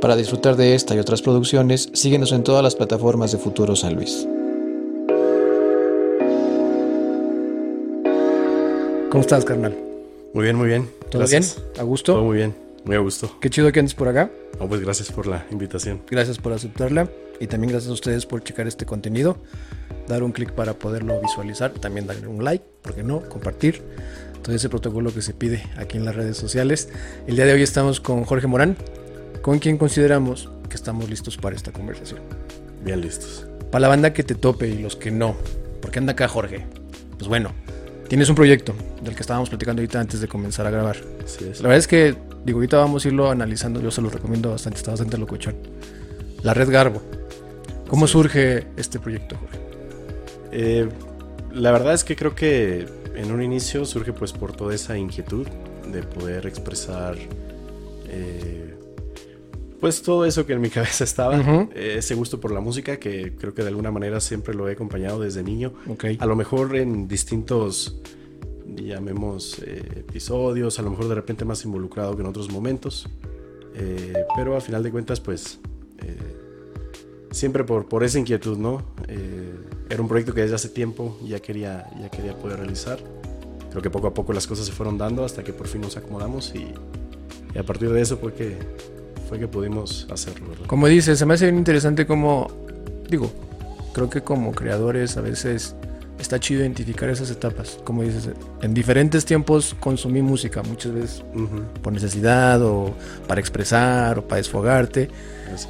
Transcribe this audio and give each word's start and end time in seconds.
Para 0.00 0.14
disfrutar 0.14 0.56
de 0.56 0.74
esta 0.74 0.94
y 0.94 0.98
otras 0.98 1.22
producciones, 1.22 1.88
síguenos 1.94 2.32
en 2.32 2.42
todas 2.42 2.62
las 2.62 2.74
plataformas 2.76 3.32
de 3.32 3.38
Futuro 3.38 3.74
San 3.74 3.94
Luis. 3.94 4.26
¿Cómo 9.10 9.20
estás, 9.22 9.44
carnal? 9.44 9.74
Muy 10.34 10.44
bien, 10.44 10.56
muy 10.56 10.68
bien. 10.68 10.90
¿Todo 11.10 11.20
Gracias. 11.20 11.56
bien? 11.56 11.80
¿A 11.80 11.82
gusto? 11.82 12.12
Todo 12.12 12.24
muy 12.24 12.36
bien, 12.36 12.54
muy 12.84 12.94
a 12.94 12.98
gusto. 12.98 13.30
Qué 13.40 13.48
chido 13.48 13.72
que 13.72 13.80
andes 13.80 13.94
por 13.94 14.08
acá. 14.08 14.30
Oh, 14.58 14.68
pues 14.68 14.82
gracias 14.82 15.10
por 15.10 15.26
la 15.26 15.46
invitación. 15.50 16.02
Gracias 16.10 16.38
por 16.38 16.52
aceptarla. 16.52 17.08
Y 17.40 17.46
también 17.46 17.70
gracias 17.70 17.90
a 17.90 17.94
ustedes 17.94 18.26
por 18.26 18.44
checar 18.44 18.66
este 18.66 18.84
contenido. 18.84 19.38
Dar 20.08 20.22
un 20.22 20.32
clic 20.32 20.52
para 20.52 20.74
poderlo 20.74 21.20
visualizar. 21.20 21.72
También 21.72 22.06
darle 22.06 22.26
un 22.26 22.44
like, 22.44 22.64
¿por 22.82 22.94
qué 22.94 23.02
no? 23.02 23.22
Compartir. 23.28 23.82
Todo 24.42 24.54
ese 24.54 24.68
protocolo 24.68 25.12
que 25.12 25.22
se 25.22 25.32
pide 25.32 25.64
aquí 25.76 25.96
en 25.96 26.04
las 26.04 26.14
redes 26.14 26.36
sociales. 26.36 26.90
El 27.26 27.36
día 27.36 27.46
de 27.46 27.54
hoy 27.54 27.62
estamos 27.62 28.00
con 28.00 28.24
Jorge 28.24 28.46
Morán, 28.46 28.76
con 29.46 29.60
quien 29.60 29.78
consideramos 29.78 30.50
que 30.68 30.74
estamos 30.74 31.08
listos 31.08 31.36
para 31.36 31.54
esta 31.54 31.70
conversación. 31.70 32.18
Bien 32.84 33.00
listos. 33.00 33.46
Para 33.70 33.82
la 33.82 33.88
banda 33.88 34.12
que 34.12 34.24
te 34.24 34.34
tope 34.34 34.66
y 34.66 34.78
los 34.78 34.96
que 34.96 35.12
no. 35.12 35.36
¿Por 35.80 35.92
qué 35.92 36.00
anda 36.00 36.14
acá 36.14 36.26
Jorge? 36.26 36.66
Pues 37.16 37.28
bueno, 37.28 37.52
tienes 38.08 38.28
un 38.28 38.34
proyecto 38.34 38.74
del 39.04 39.14
que 39.14 39.20
estábamos 39.20 39.48
platicando 39.48 39.82
ahorita 39.82 40.00
antes 40.00 40.20
de 40.20 40.26
comenzar 40.26 40.66
a 40.66 40.70
grabar. 40.70 40.96
Así 41.24 41.44
es. 41.44 41.60
La 41.60 41.68
verdad 41.68 41.78
es 41.78 41.86
que, 41.86 42.16
digo, 42.44 42.58
ahorita 42.58 42.78
vamos 42.78 43.04
a 43.04 43.08
irlo 43.08 43.30
analizando, 43.30 43.80
yo 43.80 43.92
se 43.92 44.02
lo 44.02 44.10
recomiendo 44.10 44.50
bastante, 44.50 44.78
está 44.78 44.90
bastante 44.90 45.16
locochón. 45.16 45.54
La 46.42 46.52
Red 46.52 46.68
Garbo. 46.68 47.00
¿Cómo 47.86 48.08
surge 48.08 48.66
este 48.76 48.98
proyecto, 48.98 49.36
Jorge? 49.36 49.58
Eh, 50.50 50.88
la 51.52 51.70
verdad 51.70 51.94
es 51.94 52.02
que 52.02 52.16
creo 52.16 52.34
que 52.34 52.84
en 53.14 53.30
un 53.30 53.40
inicio 53.40 53.84
surge 53.84 54.12
pues 54.12 54.32
por 54.32 54.56
toda 54.56 54.74
esa 54.74 54.98
inquietud 54.98 55.46
de 55.92 56.02
poder 56.02 56.48
expresar 56.48 57.14
eh, 58.08 58.65
pues 59.80 60.02
todo 60.02 60.24
eso 60.24 60.46
que 60.46 60.54
en 60.54 60.60
mi 60.60 60.70
cabeza 60.70 61.04
estaba, 61.04 61.68
ese 61.74 62.14
gusto 62.14 62.40
por 62.40 62.52
la 62.52 62.60
música 62.60 62.98
que 62.98 63.34
creo 63.36 63.54
que 63.54 63.62
de 63.62 63.68
alguna 63.68 63.90
manera 63.90 64.20
siempre 64.20 64.54
lo 64.54 64.68
he 64.68 64.72
acompañado 64.72 65.20
desde 65.20 65.42
niño. 65.42 65.72
A 66.18 66.26
lo 66.26 66.36
mejor 66.36 66.76
en 66.76 67.08
distintos, 67.08 68.00
llamemos, 68.66 69.60
eh, 69.60 70.04
episodios, 70.08 70.78
a 70.78 70.82
lo 70.82 70.90
mejor 70.90 71.08
de 71.08 71.14
repente 71.14 71.44
más 71.44 71.64
involucrado 71.64 72.14
que 72.16 72.22
en 72.22 72.28
otros 72.28 72.50
momentos. 72.50 73.08
Eh, 73.74 74.24
pero 74.34 74.56
a 74.56 74.60
final 74.60 74.82
de 74.82 74.90
cuentas, 74.90 75.20
pues, 75.20 75.58
eh, 76.02 76.16
siempre 77.30 77.64
por, 77.64 77.86
por 77.88 78.04
esa 78.04 78.18
inquietud, 78.18 78.56
¿no? 78.56 78.82
Era 79.88 80.02
un 80.02 80.08
proyecto 80.08 80.34
que 80.34 80.40
desde 80.40 80.56
hace 80.56 80.68
tiempo 80.68 81.16
ya 81.24 81.40
quería, 81.40 81.88
ya 82.00 82.10
quería 82.10 82.36
poder 82.36 82.58
realizar. 82.58 82.98
Creo 83.70 83.82
que 83.82 83.90
poco 83.90 84.08
a 84.08 84.14
poco 84.14 84.32
las 84.32 84.46
cosas 84.46 84.66
se 84.66 84.72
fueron 84.72 84.98
dando 84.98 85.24
hasta 85.24 85.44
que 85.44 85.52
por 85.52 85.68
fin 85.68 85.82
nos 85.82 85.96
acomodamos 85.96 86.52
y, 86.54 86.72
y 87.54 87.58
a 87.58 87.62
partir 87.62 87.90
de 87.90 88.00
eso 88.00 88.16
fue 88.16 88.32
que, 88.32 88.56
fue 89.28 89.38
que 89.38 89.48
pudimos 89.48 90.06
hacerlo, 90.10 90.48
¿verdad? 90.48 90.66
Como 90.66 90.86
dices, 90.86 91.18
se 91.18 91.26
me 91.26 91.34
hace 91.34 91.46
bien 91.46 91.58
interesante 91.58 92.06
como, 92.06 92.48
digo, 93.08 93.30
creo 93.92 94.10
que 94.10 94.22
como 94.22 94.52
creadores 94.52 95.16
a 95.16 95.20
veces 95.20 95.74
está 96.18 96.40
chido 96.40 96.60
identificar 96.62 97.08
esas 97.08 97.30
etapas. 97.30 97.78
Como 97.84 98.02
dices, 98.02 98.30
en 98.62 98.74
diferentes 98.74 99.24
tiempos 99.24 99.74
consumí 99.80 100.22
música, 100.22 100.62
muchas 100.62 100.92
veces 100.92 101.24
Ujú, 101.34 101.62
por 101.82 101.92
necesidad 101.92 102.62
o 102.62 102.94
para 103.26 103.40
expresar 103.40 104.18
o 104.18 104.22
para 104.26 104.38
desfogarte. 104.38 105.10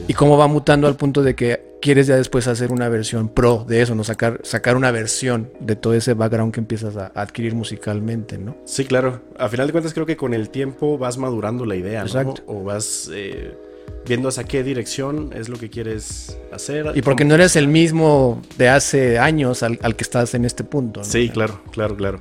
Y 0.09 0.15
cómo 0.15 0.37
va 0.39 0.47
mutando 0.47 0.87
al 0.87 0.97
punto 0.97 1.23
de 1.23 1.35
que 1.35 1.76
quieres 1.87 2.09
ya 2.09 2.17
después 2.17 2.49
hacer 2.49 2.73
una 2.73 2.89
versión 2.89 3.29
pro 3.29 3.65
de 3.67 3.81
eso, 3.81 3.95
¿no? 3.95 4.03
Sacar, 4.03 4.41
sacar 4.43 4.77
una 4.77 4.91
versión 4.91 5.53
de 5.61 5.77
todo 5.77 5.95
ese 5.95 6.15
background 6.15 6.53
que 6.53 6.59
empiezas 6.59 6.97
a 6.97 7.13
adquirir 7.15 7.55
musicalmente, 7.55 8.39
¿no? 8.39 8.57
Sí, 8.65 8.85
claro. 8.85 9.21
A 9.39 9.49
final 9.49 9.69
de 9.69 9.73
cuentas 9.73 9.95
creo 9.95 10.05
que 10.05 10.17
con 10.17 10.35
el 10.35 10.51
tiempo 10.51 10.99
vas 10.99 11.17
madurando 11.17 11.65
la 11.65 11.77
idea, 11.77 12.05
¿no? 12.05 12.35
O 12.49 12.65
vas 12.65 13.09
eh, 13.15 13.57
viendo 14.05 14.29
hacia 14.29 14.43
qué 14.43 14.65
dirección 14.65 15.31
es 15.33 15.49
lo 15.49 15.59
que 15.59 15.71
quieres 15.71 16.37
hacer. 16.53 16.91
Y 16.97 17.03
porque 17.03 17.25
no 17.25 17.37
eres 17.37 17.55
el 17.55 17.69
mismo 17.69 18.43
de 18.59 18.69
hace 18.69 19.21
años 19.21 19.63
al, 19.63 19.79
al 19.81 19.95
que 19.95 20.03
estás 20.03 20.35
en 20.35 20.45
este 20.45 20.65
punto, 20.65 21.01
¿no? 21.01 21.07
Sí, 21.07 21.29
claro, 21.29 21.61
claro, 21.71 21.97
claro. 21.97 22.19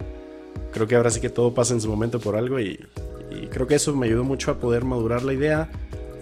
Creo 0.74 0.86
que 0.86 0.96
ahora 0.96 1.09
sí 1.09 1.20
que 1.22 1.30
todo 1.30 1.56
pasa 1.56 1.74
en 1.74 1.81
su 1.81 1.90
momento 1.90 2.20
por 2.20 2.36
algo 2.36 2.59
y, 2.59 2.80
y 3.31 3.48
creo 3.48 3.66
que 3.66 3.74
eso 3.74 3.96
me 3.96 4.06
ayudó 4.06 4.24
mucho 4.24 4.52
a 4.52 4.59
poder 4.59 4.86
madurar 4.86 5.24
la 5.24 5.34
idea, 5.34 5.72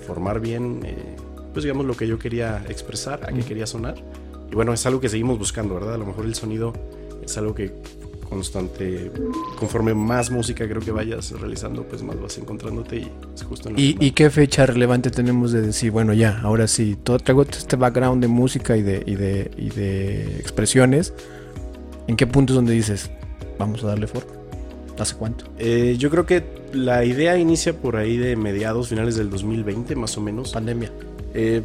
formar 0.08 0.40
bien, 0.40 0.80
eh, 0.86 1.18
pues 1.54 1.64
digamos, 1.64 1.86
lo 1.86 1.96
que 1.96 2.08
yo 2.08 2.20
quería 2.20 2.64
expresar, 2.68 3.24
a 3.24 3.32
qué 3.32 3.42
quería 3.42 3.66
sonar. 3.66 3.96
Y 4.52 4.56
bueno, 4.56 4.74
es 4.74 4.86
algo 4.86 5.00
que 5.00 5.10
seguimos 5.10 5.38
buscando, 5.40 5.76
¿verdad? 5.76 5.96
A 5.96 5.98
lo 5.98 6.06
mejor 6.06 6.26
el 6.26 6.36
sonido 6.36 6.74
es 7.24 7.38
algo 7.38 7.56
que 7.56 7.74
constante, 8.34 9.12
conforme 9.60 9.94
más 9.94 10.32
música 10.32 10.68
creo 10.68 10.82
que 10.82 10.92
vayas 10.92 11.32
realizando, 11.40 11.84
pues 11.84 12.02
más 12.02 12.20
vas 12.20 12.38
encontrándote 12.38 12.98
y 12.98 13.12
es 13.34 13.44
justo 13.44 13.70
en 13.70 13.78
¿Y, 13.78 13.96
y 14.00 14.12
qué 14.12 14.30
fecha 14.30 14.66
relevante 14.66 15.12
tenemos 15.12 15.52
de 15.52 15.62
decir, 15.62 15.92
bueno, 15.92 16.14
ya, 16.14 16.40
ahora 16.42 16.68
sí, 16.68 16.98
todo, 17.02 17.20
traigo 17.20 17.44
este 17.44 17.76
background 17.76 18.22
de 18.22 18.28
música 18.28 18.76
y 18.76 18.82
de, 18.82 19.04
y 19.06 19.16
de, 19.16 19.52
y 19.56 19.70
de 19.70 20.40
expresiones? 20.40 21.14
¿En 22.08 22.16
qué 22.16 22.28
punto 22.28 22.54
es 22.54 22.56
donde 22.56 22.74
dices, 22.74 23.12
vamos 23.60 23.84
a 23.84 23.88
darle 23.88 24.08
forma? 24.08 24.32
¿Hace 24.98 25.16
cuánto? 25.16 25.46
Eh, 25.58 25.96
yo 25.98 26.10
creo 26.10 26.26
que 26.26 26.44
la 26.74 27.06
idea 27.06 27.38
inicia 27.38 27.74
por 27.80 27.96
ahí 27.96 28.18
de 28.18 28.36
mediados, 28.36 28.90
finales 28.90 29.16
del 29.16 29.30
2020 29.30 29.96
más 29.96 30.18
o 30.18 30.22
menos. 30.22 30.52
Pandemia. 30.52 30.92
Eh, 31.36 31.64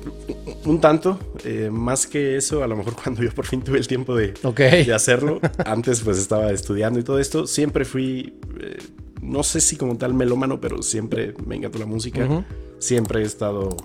un 0.65 0.81
tanto, 0.81 1.19
eh, 1.45 1.69
más 1.71 2.07
que 2.07 2.37
eso, 2.37 2.63
a 2.65 2.67
lo 2.67 2.77
mejor 2.77 2.95
cuando 3.03 3.23
yo 3.23 3.31
por 3.33 3.45
fin 3.47 3.61
tuve 3.63 3.79
el 3.79 3.87
tiempo 3.87 4.15
de, 4.17 4.33
Ok. 4.43 4.59
de 4.61 4.95
hacerlo. 4.95 5.41
Antes 5.65 6.01
pues 6.01 6.19
estaba 6.19 6.51
estudiando 6.53 6.99
y 6.99 7.03
todo 7.03 7.19
esto. 7.19 7.47
Siempre 7.47 7.85
fui, 7.85 8.35
eh, 8.61 8.79
no 9.21 9.43
sé 9.43 9.61
si 9.61 9.77
como 9.77 9.97
tal 9.99 10.15
melómano, 10.15 10.61
pero 10.61 10.83
siempre 10.83 11.35
me 11.47 11.57
encantó 11.57 11.79
la 11.79 11.87
música. 11.87 12.45
Siempre 12.79 13.21
he 13.21 13.25
estado 13.25 13.77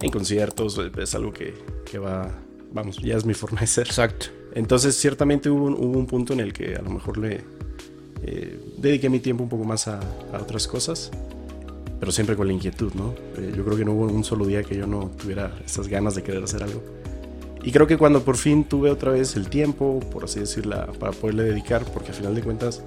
en 0.00 0.10
conciertos, 0.10 0.80
es 0.98 1.14
algo 1.14 1.32
que, 1.32 1.54
que 1.90 1.98
va, 1.98 2.30
vamos, 2.72 2.98
ya 3.02 3.16
es 3.16 3.24
mi 3.24 3.34
forma 3.34 3.60
de 3.60 3.66
ser. 3.66 3.86
Exacto. 3.86 4.26
Entonces 4.54 4.94
ciertamente 4.94 5.50
hubo, 5.50 5.64
un- 5.64 5.74
hubo 5.74 5.98
un 5.98 6.06
punto 6.06 6.32
en 6.32 6.40
el 6.40 6.52
que 6.52 6.76
a 6.76 6.82
lo 6.82 6.90
mejor 6.90 7.18
le 7.18 7.40
dediqué 8.78 9.08
mi 9.10 9.20
tiempo 9.20 9.42
un 9.42 9.48
poco 9.48 9.64
más 9.64 9.88
a, 9.88 9.98
a 10.32 10.40
otras 10.40 10.66
cosas, 10.68 11.10
pero 12.04 12.12
siempre 12.12 12.36
con 12.36 12.46
la 12.46 12.52
inquietud, 12.52 12.92
¿no? 12.92 13.14
Eh, 13.38 13.54
yo 13.56 13.64
creo 13.64 13.78
que 13.78 13.84
no 13.86 13.92
hubo 13.92 14.04
un 14.04 14.24
solo 14.24 14.44
día 14.44 14.62
que 14.62 14.76
yo 14.76 14.86
no 14.86 15.10
tuviera 15.18 15.54
esas 15.64 15.88
ganas 15.88 16.14
de 16.14 16.22
querer 16.22 16.44
hacer 16.44 16.62
algo. 16.62 16.82
Y 17.62 17.72
creo 17.72 17.86
que 17.86 17.96
cuando 17.96 18.22
por 18.22 18.36
fin 18.36 18.64
tuve 18.64 18.90
otra 18.90 19.12
vez 19.12 19.36
el 19.36 19.48
tiempo, 19.48 20.00
por 20.12 20.24
así 20.24 20.38
decirlo, 20.38 20.84
para 21.00 21.12
poderle 21.12 21.44
dedicar, 21.44 21.82
porque 21.94 22.10
a 22.10 22.12
final 22.12 22.34
de 22.34 22.42
cuentas 22.42 22.82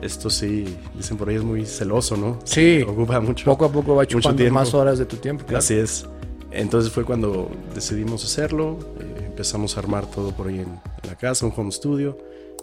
esto 0.00 0.30
sí, 0.30 0.76
dicen 0.94 1.16
por 1.16 1.28
ahí 1.28 1.34
es 1.34 1.42
muy 1.42 1.66
celoso, 1.66 2.16
¿no? 2.16 2.38
Sí. 2.44 2.82
Ocupa 2.86 3.18
mucho. 3.18 3.46
Poco 3.46 3.64
a 3.64 3.72
poco 3.72 3.96
va 3.96 4.06
chupando 4.06 4.48
más 4.52 4.72
horas 4.74 4.96
de 5.00 5.06
tu 5.06 5.16
tiempo. 5.16 5.44
claro. 5.44 5.58
Así 5.58 5.74
es. 5.74 6.06
Entonces 6.52 6.92
fue 6.92 7.04
cuando 7.04 7.50
decidimos 7.74 8.24
hacerlo, 8.24 8.78
eh, 9.00 9.24
empezamos 9.26 9.76
a 9.76 9.80
armar 9.80 10.06
todo 10.08 10.30
por 10.30 10.46
ahí 10.46 10.60
en, 10.60 10.68
en 10.68 11.08
la 11.08 11.16
casa, 11.16 11.46
un 11.46 11.52
home 11.56 11.72
studio. 11.72 12.16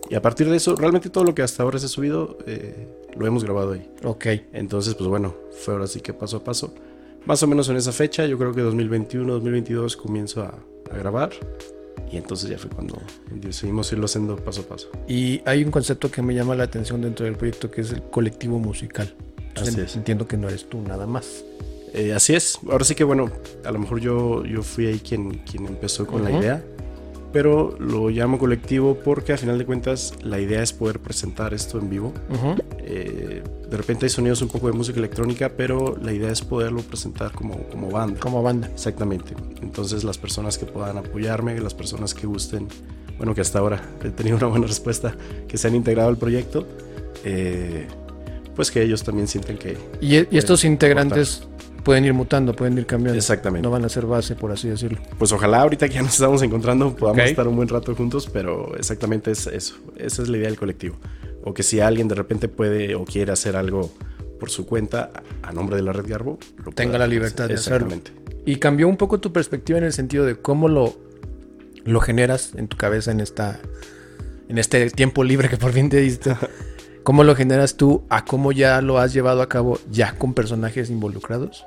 Y 0.10 0.16
a 0.16 0.22
partir 0.22 0.50
de 0.50 0.58
eso, 0.58 0.76
realmente 0.76 1.10
todo 1.10 1.24
lo 1.24 1.36
que 1.36 1.42
hasta 1.44 1.64
ahora 1.64 1.78
se 1.80 1.86
ha 1.86 1.90
subido, 1.90 2.38
eh, 2.48 2.88
lo 3.16 3.28
hemos 3.28 3.44
grabado 3.44 3.74
ahí. 3.74 3.90
Ok. 4.04 4.26
Entonces, 4.54 4.96
pues 4.96 5.08
bueno, 5.08 5.36
fue 5.52 5.74
ahora 5.76 5.88
sí 5.88 6.02
que 6.02 6.14
paso 6.14 6.38
a 6.38 6.44
paso. 6.44 6.74
Más 7.26 7.44
o 7.44 7.48
menos 7.48 7.70
en 7.70 7.76
esa 7.78 7.92
fecha, 7.92 8.26
yo 8.26 8.38
creo 8.38 8.54
que 8.54 8.62
2021, 8.62 9.34
2022 9.34 9.98
comienzo 9.98 10.42
a, 10.42 10.56
a 10.92 10.98
grabar. 10.98 11.30
Y 12.12 12.18
entonces 12.18 12.50
ya 12.50 12.58
fue 12.58 12.72
cuando 12.72 12.98
decidimos 13.30 13.92
irlo 13.92 14.06
haciendo 14.06 14.36
paso 14.38 14.62
a 14.62 14.64
paso. 14.64 14.90
Y 15.08 15.42
hay 15.46 15.64
un 15.64 15.70
concepto 15.70 16.10
que 16.10 16.24
me 16.24 16.34
llama 16.34 16.56
la 16.56 16.64
atención 16.64 17.02
dentro 17.02 17.26
del 17.26 17.36
proyecto 17.36 17.70
que 17.70 17.82
es 17.82 17.92
el 17.92 18.02
colectivo 18.04 18.58
musical. 18.58 19.14
Entonces, 19.50 19.76
Así 19.76 19.82
es. 19.84 19.96
Entiendo 19.96 20.28
que 20.28 20.38
no 20.38 20.48
eres 20.48 20.68
tú 20.68 20.82
nada 20.82 21.06
más. 21.06 21.44
Eh, 21.94 22.14
así 22.14 22.34
es. 22.34 22.58
Ahora 22.70 22.84
sí 22.86 22.96
que 22.96 23.04
bueno, 23.04 23.30
a 23.64 23.72
lo 23.72 23.78
mejor 23.80 24.00
yo, 24.00 24.44
yo 24.46 24.64
fui 24.64 24.88
ahí 24.88 25.00
quien, 25.00 25.40
quien 25.40 25.68
empezó 25.68 26.08
con 26.08 26.22
Ujú. 26.22 26.32
la 26.32 26.40
idea. 26.40 26.64
Pero 27.32 27.76
lo 27.80 28.10
llamo 28.10 28.40
colectivo 28.40 28.98
porque 29.04 29.34
a 29.34 29.38
final 29.38 29.58
de 29.58 29.66
cuentas 29.66 30.14
la 30.24 30.40
idea 30.40 30.64
es 30.64 30.74
poder 30.74 31.00
presentar 31.00 31.54
esto 31.54 31.78
en 31.78 31.90
vivo. 31.90 32.14
Eh, 32.80 33.44
de 33.70 33.78
repente 33.78 34.08
hay 34.08 34.10
sonidos 34.10 34.42
un 34.42 34.48
poco 34.48 34.68
de 34.68 34.74
música 34.74 34.98
electrónica, 34.98 35.52
pero 35.56 35.96
la 36.02 36.12
idea 36.12 36.32
es 36.32 36.42
poderlo 36.42 36.82
presentar 36.82 37.32
como, 37.32 37.68
como 37.70 37.92
banda. 37.92 38.20
Como 38.20 38.42
banda. 38.42 38.68
Exactamente. 38.74 39.36
Entonces 39.62 40.04
las 40.04 40.18
personas 40.18 40.58
que 40.58 40.66
puedan 40.66 40.98
apoyarme, 40.98 41.60
las 41.60 41.76
personas 41.76 42.16
que 42.16 42.26
gusten, 42.26 42.68
bueno, 43.18 43.36
que 43.36 43.42
hasta 43.42 43.60
ahora 43.60 43.82
he 44.04 44.10
tenido 44.10 44.38
una 44.38 44.48
buena 44.48 44.66
respuesta, 44.66 45.16
que 45.48 45.58
se 45.58 45.68
han 45.68 45.76
integrado 45.76 46.10
al 46.10 46.18
proyecto, 46.18 46.66
eh, 47.24 47.88
pues 48.56 48.72
que 48.72 48.82
ellos 48.82 49.04
también 49.04 49.28
sienten 49.28 49.58
que... 49.58 49.78
Y, 50.02 50.16
y 50.36 50.38
estos 50.38 50.64
integrantes 50.64 51.44
pueden 51.84 52.06
ir 52.06 52.14
mutando, 52.14 52.54
pueden 52.56 52.78
ir 52.78 52.86
cambiando. 52.86 53.18
Exactamente. 53.18 53.64
No 53.66 53.72
van 53.72 53.86
a 53.86 53.90
ser 53.90 54.06
base, 54.06 54.36
por 54.36 54.52
así 54.52 54.68
decirlo. 54.70 55.00
Pues 55.18 55.32
ojalá 55.32 55.62
ahorita 55.62 55.88
que 55.88 55.96
ya 55.96 56.02
nos 56.02 56.14
estamos 56.14 56.42
encontrando 56.42 56.96
podamos 56.96 57.24
estar 57.26 57.48
un 57.48 57.56
buen 57.56 57.68
rato 57.68 57.96
juntos, 57.96 58.30
pero 58.32 58.76
exactamente 58.78 59.32
es 59.32 59.48
eso. 59.48 59.76
Esa 59.98 60.22
es 60.24 60.30
la 60.30 60.38
idea 60.38 60.48
del 60.48 60.58
colectivo. 60.58 60.96
O 61.44 61.54
que 61.54 61.64
si 61.64 61.80
alguien 61.80 62.08
de 62.08 62.16
repente 62.16 62.48
puede 62.48 62.96
o 62.96 63.06
quiere 63.06 63.32
hacer 63.32 63.56
algo 63.56 63.92
por 64.40 64.50
su 64.50 64.66
cuenta 64.66 65.12
a 65.42 65.52
nombre 65.52 65.76
de 65.76 65.84
la 65.84 65.94
red 65.94 66.06
Garbo, 66.08 66.38
lo 66.64 66.72
Tenga 66.72 66.98
la 66.98 67.06
hacer. 67.06 67.10
libertad 67.10 67.48
de 67.48 67.56
hacerlo. 67.56 67.88
Exactamente. 67.88 68.12
Y 68.46 68.58
cambió 68.58 68.88
un 68.88 68.98
poco 68.98 69.20
tu 69.20 69.32
perspectiva 69.34 69.78
en 69.80 69.86
el 69.86 69.94
sentido 69.94 70.26
de 70.26 70.36
cómo 70.38 70.68
lo, 70.70 70.98
lo 71.86 72.00
generas 72.00 72.54
en 72.56 72.68
tu 72.68 72.78
cabeza 72.78 73.12
en 73.12 73.20
esta 73.20 73.60
en 74.48 74.58
este 74.58 74.90
tiempo 74.90 75.24
libre 75.24 75.48
que 75.50 75.58
por 75.58 75.72
fin 75.72 75.90
te 75.90 75.98
diste. 75.98 76.36
¿Cómo 77.10 77.24
lo 77.24 77.36
generas 77.36 77.74
tú 77.74 78.04
a 78.10 78.24
cómo 78.24 78.52
ya 78.52 78.84
lo 78.84 79.00
has 79.00 79.14
llevado 79.14 79.42
a 79.42 79.50
cabo 79.50 79.80
ya 79.90 80.14
con 80.14 80.36
personajes 80.36 80.92
involucrados? 80.92 81.66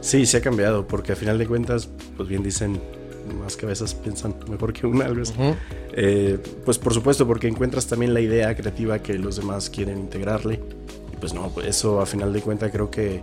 Sí, 0.00 0.26
se 0.26 0.38
ha 0.38 0.40
cambiado, 0.40 0.88
porque 0.88 1.12
a 1.12 1.14
final 1.14 1.38
de 1.38 1.46
cuentas, 1.46 1.88
pues 2.16 2.28
bien 2.28 2.42
dicen, 2.42 2.80
más 3.40 3.54
cabezas 3.54 3.94
piensan 3.94 4.34
mejor 4.50 4.72
que 4.72 4.88
una, 4.88 5.04
algo 5.04 5.22
así. 5.22 5.34
Eh, 5.92 6.40
pues 6.64 6.76
por 6.78 6.92
supuesto, 6.92 7.24
porque 7.24 7.46
encuentras 7.46 7.86
también 7.86 8.12
la 8.12 8.20
idea 8.20 8.52
creativa 8.56 8.98
que 8.98 9.16
los 9.16 9.36
demás 9.36 9.70
quieren 9.70 9.96
integrarle. 9.96 10.54
Y 11.12 11.16
pues 11.20 11.34
no, 11.34 11.50
pues 11.50 11.68
eso 11.68 12.00
a 12.00 12.04
final 12.04 12.32
de 12.32 12.40
cuentas 12.40 12.72
creo 12.72 12.90
que 12.90 13.22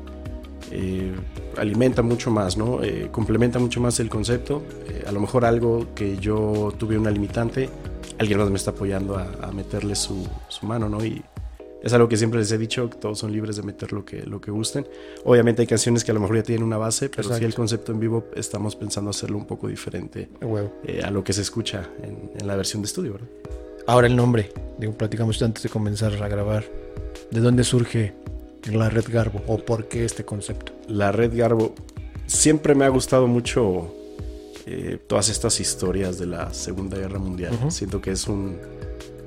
eh, 0.71 1.13
alimenta 1.57 2.01
mucho 2.01 2.31
más, 2.31 2.55
¿no? 2.55 2.81
Eh, 2.81 3.09
complementa 3.11 3.59
mucho 3.59 3.81
más 3.81 3.99
el 3.99 4.07
concepto. 4.07 4.63
a 5.05 5.11
lo 5.11 5.19
mejor 5.19 5.43
algo 5.43 5.87
que 5.95 6.15
yo 6.15 6.73
tuve 6.77 6.97
una 6.97 7.11
limitante, 7.11 7.69
alguien 8.19 8.39
más 8.39 8.49
me 8.49 8.55
está 8.55 8.71
apoyando 8.71 9.17
a, 9.17 9.51
meterle 9.51 9.95
su, 9.95 10.25
su, 10.47 10.65
mano, 10.65 10.87
¿no? 10.87 11.03
Y 11.03 11.21
es 11.87 11.93
algo 11.93 12.09
que 12.09 12.17
siempre 12.17 12.39
les 12.39 12.51
he 12.51 12.57
dicho, 12.57 12.89
que 12.89 12.97
todos 12.97 13.17
son 13.17 13.31
libres 13.31 13.55
de 13.55 13.63
meter 13.63 13.93
lo 13.93 14.03
que, 14.03 14.23
lo 14.23 14.41
que 14.41 14.51
gusten. 14.51 14.85
Obviamente 15.23 15.61
hay 15.61 15.67
canciones 15.67 16.03
que 16.03 16.11
a 16.11 16.13
lo 16.13 16.19
mejor 16.19 16.35
ya 16.35 16.43
tienen 16.43 16.63
una 16.63 16.77
base, 16.77 17.07
pero 17.07 17.33
si 17.33 17.45
el 17.45 17.55
concepto 17.55 17.93
en 17.93 17.99
vivo 18.01 18.25
estamos 18.35 18.75
pensando 18.75 19.09
hacerlo 19.09 19.37
un 19.37 19.45
poco 19.45 19.69
diferente 19.69 20.27
eh, 20.83 21.01
a 21.01 21.09
lo 21.11 21.23
que 21.23 21.31
se 21.31 21.41
escucha 21.41 21.89
en, 22.03 22.45
la 22.45 22.57
versión 22.57 22.81
de 22.81 22.87
estudio, 22.87 23.13
¿verdad? 23.13 23.27
Ahora 23.87 24.07
el 24.07 24.17
nombre, 24.17 24.51
digo, 24.77 24.93
platicamos 24.93 25.41
antes 25.41 25.63
de 25.63 25.69
comenzar 25.69 26.13
a 26.21 26.27
grabar. 26.27 26.65
¿De 27.31 27.39
dónde 27.39 27.63
surge 27.63 28.13
la 28.69 28.89
Red 28.89 29.05
Garbo 29.09 29.41
o 29.47 29.57
por 29.57 29.87
qué 29.87 30.03
este 30.03 30.25
concepto? 30.25 30.73
La 30.89 31.13
Red 31.13 31.37
Garbo 31.37 31.73
siempre 32.25 32.75
me 32.75 32.83
ha 32.83 32.89
gustado 32.89 33.27
mucho 33.27 33.95
eh, 34.65 34.99
todas 35.07 35.29
estas 35.29 35.61
historias 35.61 36.19
de 36.19 36.25
la 36.25 36.53
Segunda 36.53 36.97
Guerra 36.97 37.19
Mundial. 37.19 37.57
Siento 37.69 38.01
que 38.01 38.11
es 38.11 38.27
un, 38.27 38.57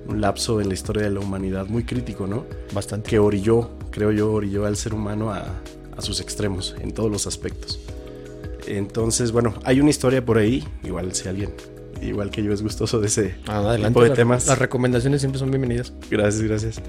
un, 0.06 0.20
lapso 0.20 0.60
en 0.60 0.68
la 0.68 0.74
historia 0.74 1.04
de 1.04 1.10
la 1.10 1.20
humanidad 1.20 1.66
muy 1.66 1.84
crítico, 1.84 2.26
¿no? 2.26 2.44
Bastante. 2.72 3.10
Que 3.10 3.18
orilló, 3.18 3.70
creo 3.90 4.12
yo, 4.12 4.32
orilló 4.32 4.66
al 4.66 4.76
ser 4.76 4.94
humano 4.94 5.30
a, 5.30 5.60
a 5.96 6.02
sus 6.02 6.20
extremos 6.20 6.74
en 6.80 6.92
todos 6.92 7.10
los 7.10 7.26
aspectos. 7.26 7.78
Entonces, 8.66 9.32
bueno, 9.32 9.54
hay 9.64 9.80
una 9.80 9.90
historia 9.90 10.24
por 10.24 10.38
ahí, 10.38 10.66
igual 10.84 11.14
si 11.14 11.28
alguien, 11.28 11.52
igual 12.02 12.30
que 12.30 12.42
yo 12.42 12.52
es 12.52 12.62
gustoso 12.62 13.00
de 13.00 13.08
ese 13.08 13.34
ah, 13.46 13.76
tipo 13.82 14.02
de 14.02 14.10
temas. 14.10 14.46
Las 14.46 14.58
recomendaciones 14.58 15.20
siempre 15.20 15.38
son 15.38 15.50
bienvenidas. 15.50 15.92
Gracias, 16.10 16.42
gracias. 16.42 16.80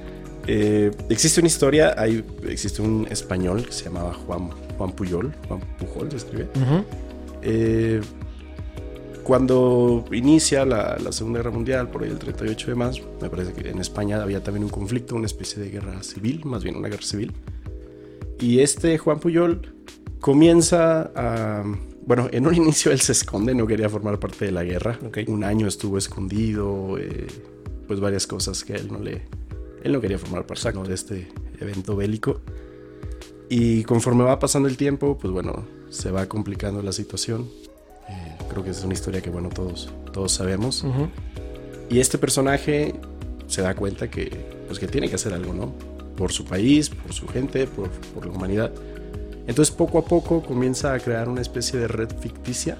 Eh, 0.47 0.91
existe 1.09 1.39
una 1.39 1.47
historia, 1.47 1.93
hay, 1.97 2.23
existe 2.47 2.81
un 2.81 3.07
español 3.09 3.65
que 3.65 3.71
se 3.71 3.85
llamaba 3.85 4.13
Juan, 4.13 4.49
Juan 4.77 4.91
Puyol, 4.91 5.33
Juan 5.47 5.61
Pujol 5.77 6.09
se 6.11 6.17
escribe. 6.17 6.47
eh, 7.43 8.01
cuando 9.31 10.03
inicia 10.11 10.65
la, 10.65 10.99
Segunda 11.13 11.39
Guerra 11.39 11.51
Mundial, 11.51 11.89
por 11.89 12.03
ahí 12.03 12.09
el 12.09 12.19
38 12.19 12.67
de 12.67 12.75
más, 12.75 13.01
me 13.21 13.29
parece 13.29 13.53
que 13.53 13.69
en 13.69 13.79
España 13.79 14.21
había 14.21 14.43
también 14.43 14.65
un 14.65 14.69
conflicto, 14.69 15.15
una 15.15 15.25
especie 15.25 15.63
de 15.63 15.69
guerra 15.69 16.03
civil, 16.03 16.41
más 16.43 16.65
bien 16.65 16.75
una 16.75 16.89
guerra 16.89 17.03
civil. 17.03 17.31
Y 18.41 18.59
este 18.59 18.97
Juan 18.97 19.21
Puyol 19.21 19.73
comienza 20.19 21.13
a... 21.15 21.63
Bueno, 22.05 22.27
en 22.33 22.45
un 22.45 22.55
inicio 22.61 22.91
él 22.91 22.99
se 22.99 23.13
esconde, 23.13 23.55
no 23.55 23.65
quería 23.67 23.87
formar 23.87 24.19
parte 24.19 24.43
de 24.43 24.51
la 24.51 24.65
guerra. 24.65 24.99
Un 25.29 25.45
año 25.45 25.65
estuvo 25.65 25.97
escondido, 25.97 26.97
eh, 26.97 27.27
pues 27.87 28.01
varias 28.01 28.27
cosas 28.27 28.65
que 28.65 28.73
él 28.73 28.89
no 28.91 28.99
le... 28.99 29.21
Él 29.81 29.93
no 29.93 30.01
quería 30.01 30.19
formar 30.19 30.45
parte 30.45 30.73
de 30.73 30.93
este 30.93 31.29
evento 31.57 31.95
bélico. 31.95 32.41
Y 33.47 33.85
conforme 33.85 34.25
va 34.25 34.39
pasando 34.39 34.67
el 34.67 34.75
tiempo, 34.75 35.17
pues 35.17 35.31
bueno, 35.31 35.63
se 35.89 36.11
va 36.11 36.25
complicando 36.25 36.81
la 36.81 36.91
situación 36.91 37.47
Creo 38.51 38.65
que 38.65 38.71
es 38.71 38.83
una 38.83 38.93
historia 38.93 39.21
que, 39.21 39.29
bueno, 39.29 39.47
todos, 39.49 39.89
todos 40.11 40.33
sabemos. 40.33 40.85
Y 41.89 41.99
este 41.99 42.17
personaje 42.17 42.93
se 43.47 43.61
da 43.61 43.75
cuenta 43.75 44.09
que, 44.09 44.29
pues, 44.67 44.77
que 44.77 44.87
tiene 44.87 45.07
que 45.07 45.15
hacer 45.15 45.33
algo, 45.33 45.53
¿no? 45.53 45.73
Por 46.17 46.33
su 46.33 46.43
país, 46.43 46.89
por 46.89 47.13
su 47.13 47.27
gente, 47.27 47.65
por, 47.65 47.89
por 47.89 48.25
la 48.25 48.33
humanidad. 48.33 48.71
Entonces, 49.47 49.73
poco 49.73 49.99
a 49.99 50.05
poco 50.05 50.43
comienza 50.43 50.93
a 50.93 50.99
crear 50.99 51.29
una 51.29 51.39
especie 51.39 51.79
de 51.79 51.87
red 51.87 52.09
ficticia 52.19 52.77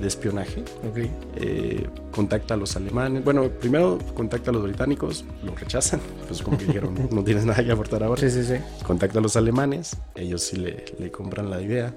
de 0.00 0.08
espionaje. 0.08 0.64
Okay. 0.90 1.10
Eh, 1.36 1.86
contacta 2.10 2.54
a 2.54 2.56
los 2.56 2.74
alemanes. 2.76 3.24
Bueno, 3.24 3.48
primero 3.48 3.98
contacta 4.14 4.50
a 4.50 4.54
los 4.54 4.62
británicos, 4.62 5.24
lo 5.44 5.54
rechazan, 5.54 6.00
pues 6.26 6.42
como 6.42 6.58
que 6.58 6.66
dijeron, 6.66 7.08
no 7.10 7.22
tienes 7.22 7.44
nada 7.44 7.64
que 7.64 7.70
aportar 7.70 8.02
ahora. 8.02 8.20
Sí, 8.20 8.30
sí, 8.30 8.44
sí. 8.44 8.54
Contacta 8.84 9.18
a 9.18 9.22
los 9.22 9.36
alemanes, 9.36 9.96
ellos 10.14 10.42
sí 10.42 10.56
le, 10.56 10.84
le 10.98 11.10
compran 11.10 11.50
la 11.50 11.60
idea. 11.60 11.94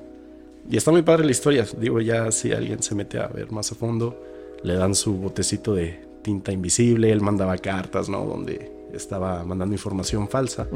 Y 0.69 0.77
está 0.77 0.91
muy 0.91 1.03
padre 1.03 1.25
la 1.25 1.31
historia. 1.31 1.65
Digo, 1.77 2.01
ya 2.01 2.31
si 2.31 2.51
alguien 2.51 2.81
se 2.81 2.95
mete 2.95 3.19
a 3.19 3.27
ver 3.27 3.51
más 3.51 3.71
a 3.71 3.75
fondo, 3.75 4.19
le 4.63 4.75
dan 4.75 4.95
su 4.95 5.13
botecito 5.13 5.75
de 5.75 5.99
tinta 6.21 6.51
invisible. 6.51 7.11
Él 7.11 7.21
mandaba 7.21 7.57
cartas, 7.57 8.09
¿no? 8.09 8.25
Donde 8.25 8.71
estaba 8.93 9.43
mandando 9.43 9.75
información 9.75 10.27
falsa. 10.27 10.67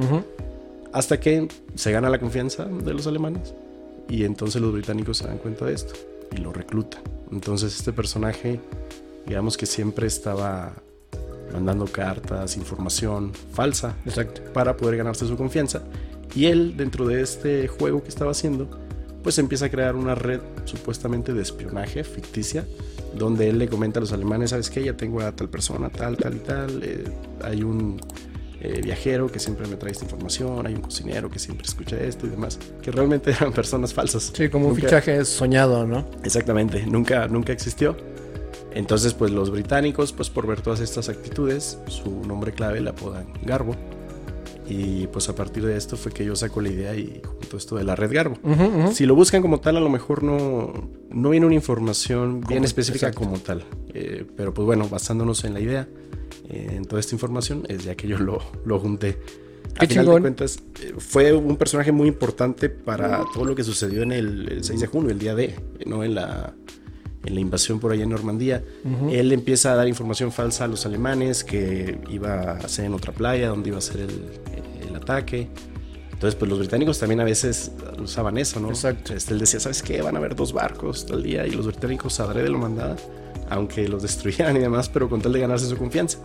Hasta 0.91 1.19
que 1.19 1.47
se 1.75 1.91
gana 1.91 2.09
la 2.09 2.19
confianza 2.19 2.65
de 2.65 2.94
los 2.94 3.07
alemanes. 3.07 3.53
Y 4.07 4.24
entonces 4.24 4.62
los 4.62 4.74
británicos 4.74 5.18
se 5.18 5.27
dan 5.27 5.38
cuenta 5.38 5.65
de 5.65 5.74
esto 5.74 5.94
y 6.36 6.38
lo 6.38 6.51
reclutan. 6.51 7.01
Entonces 7.31 7.75
este 7.75 7.94
personaje, 7.94 8.59
digamos 9.25 9.57
que 9.57 9.65
siempre 9.65 10.07
estaba 10.07 10.74
mandando 11.53 11.86
cartas, 11.86 12.57
información 12.57 13.31
falsa. 13.53 13.95
Exacto. 14.06 14.41
Para 14.53 14.77
poder 14.77 14.97
ganarse 14.97 15.25
su 15.27 15.36
confianza. 15.36 15.81
Y 16.36 16.45
él, 16.45 16.77
dentro 16.77 17.07
de 17.07 17.21
este 17.21 17.68
juego 17.68 18.03
que 18.03 18.09
estaba 18.09 18.31
haciendo, 18.31 18.69
pues 19.24 19.38
empieza 19.38 19.66
a 19.66 19.69
crear 19.69 19.95
una 19.95 20.16
red 20.16 20.39
supuestamente 20.66 21.33
de 21.33 21.42
espionaje 21.42 22.04
ficticia, 22.04 22.66
donde 23.16 23.50
él 23.50 23.60
le 23.60 23.68
comenta 23.68 24.00
a 24.00 24.01
los 24.01 24.13
alemanes, 24.13 24.51
¿sabes 24.51 24.69
qué? 24.69 24.83
Ya 24.83 24.95
tengo 24.95 25.21
a 25.21 25.31
tal 25.31 25.50
persona, 25.50 25.89
tal, 25.89 26.18
tal 26.18 26.36
y 26.36 26.39
tal, 26.39 26.83
eh, 26.83 27.04
hay 27.44 27.63
un 27.63 28.00
eh, 28.62 28.81
viajero 28.83 29.31
que 29.31 29.39
siempre 29.39 29.68
me 29.68 29.75
trae 29.75 29.92
esta 29.92 30.06
información, 30.06 30.66
hay 30.66 30.74
un 30.74 30.81
cocinero 30.81 31.30
que 31.30 31.39
siempre 31.39 31.66
escucha 31.66 31.98
esto 31.98 32.27
y 32.27 32.30
demás, 32.30 32.60
que 32.81 32.92
realmente 32.92 33.31
eran 33.39 33.51
personas 33.51 33.94
falsas. 33.94 34.31
Sí, 34.33 34.50
como 34.50 34.68
un 34.68 34.75
fichaje 34.75 35.24
soñado, 35.25 35.86
¿no? 35.86 36.06
Exactamente, 36.24 36.86
nunca, 36.86 37.27
nunca 37.27 37.51
existió. 37.54 37.98
Entonces, 38.72 39.15
pues 39.15 39.31
los 39.31 39.50
británicos, 39.50 40.13
pues 40.13 40.30
por 40.30 40.45
ver 40.45 40.62
todas 40.62 40.80
estas 40.80 41.10
actitudes, 41.10 41.80
su 41.88 42.24
nombre 42.27 42.54
clave 42.54 42.81
le 42.81 42.92
apodan 42.92 43.25
Garbo 43.44 43.75
y 44.69 45.07
pues 45.07 45.27
a 45.30 45.36
partir 45.36 45.66
de 45.66 45.75
esto 45.75 45.98
fue 45.98 46.12
que 46.12 46.24
yo 46.24 46.36
saco 46.36 46.62
la 46.62 46.69
idea 46.69 46.95
y 46.95 47.21
junto 47.25 47.57
esto 47.57 47.75
de 47.75 47.83
la 47.83 47.95
red 47.95 48.13
Garbo. 48.13 48.38
Si 48.94 49.07
lo 49.07 49.16
buscan 49.16 49.42
como 49.42 49.60
tal, 49.60 49.77
a 49.77 49.80
lo 49.80 49.89
mejor 49.89 50.21
no, 50.21 50.89
no 51.10 51.30
viene 51.31 51.48
una 51.48 51.56
información 51.56 52.42
bien 52.42 52.63
específica 52.63 53.12
como 53.12 53.39
tal. 53.39 53.63
Eh, 53.94 54.25
pero 54.38 54.54
pues 54.54 54.66
bueno, 54.68 54.88
basándonos 54.88 55.44
en 55.44 55.56
la 55.56 55.60
idea, 55.60 55.88
eh, 56.50 56.68
en 56.75 56.86
toda 56.86 57.00
esta 57.00 57.16
información, 57.16 57.63
es 57.68 57.83
ya 57.83 57.95
que 57.95 58.07
yo 58.07 58.19
lo, 58.19 58.39
lo 58.63 58.80
junté. 58.80 59.18
A 59.77 59.86
final 59.88 60.06
de 60.06 60.21
cuentas, 60.21 60.60
eh, 60.81 60.94
fue 60.98 61.33
un 61.33 61.57
personaje 61.57 61.92
muy 61.92 62.07
importante 62.07 62.69
para 62.69 63.24
todo 63.33 63.45
lo 63.45 63.56
que 63.56 63.63
sucedió 63.63 64.04
en 64.04 64.12
el, 64.12 64.51
el 64.51 64.63
6 64.63 64.81
de 64.81 64.88
junio, 64.88 65.10
el 65.10 65.19
día 65.19 65.33
D, 65.33 65.56
¿no? 65.86 66.04
En 66.04 66.15
la, 66.15 66.54
en 67.25 67.36
la 67.36 67.41
invasión 67.41 67.79
por 67.79 67.91
allá 67.91 68.03
en 68.03 68.10
Normandía. 68.10 68.63
Él 69.10 69.32
empieza 69.32 69.74
a 69.74 69.75
dar 69.75 69.88
información 69.88 70.32
falsa 70.32 70.65
a 70.65 70.67
los 70.67 70.86
alemanes 70.86 71.43
que 71.43 72.00
iba 72.10 72.51
a 72.51 72.67
ser 72.67 72.86
en 72.86 72.93
otra 72.93 73.13
playa 73.13 73.50
donde 73.50 73.70
iba 73.70 73.77
a 73.77 73.82
ser 73.82 74.01
el, 74.01 74.88
el 74.88 74.96
ataque. 74.96 75.50
Entonces, 76.20 76.38
pues 76.38 76.50
los 76.50 76.60
británicos 76.60 77.00
también 77.00 77.22
a 77.22 77.24
veces 77.24 77.72
usaban 77.98 78.38
eso, 78.38 78.60
¿no? 78.60 78.67
Exacto. 78.70 79.13
Este, 79.13 79.34
él 79.34 79.39
decía, 79.39 79.60
¿sabes 79.62 79.82
qué? 79.82 80.01
Van 80.01 80.15
a 80.15 80.20
haber 80.20 80.36
dos 80.36 80.51
barcos 80.51 81.05
tal 81.05 81.24
día 81.24 81.48
y 81.48 81.51
los 81.51 81.65
británicos 81.65 82.17
de 82.17 82.50
lo 82.50 82.58
mandaban, 82.58 82.98
aunque 83.50 83.88
los 83.88 84.01
destruyeran 84.01 84.58
y 84.58 84.60
demás, 84.60 84.89
pero 84.89 85.10
con 85.10 85.22
tal 85.22 85.32
de 85.32 85.39
ganarse 85.39 85.67
su 85.67 85.77
confianza. 85.77 86.17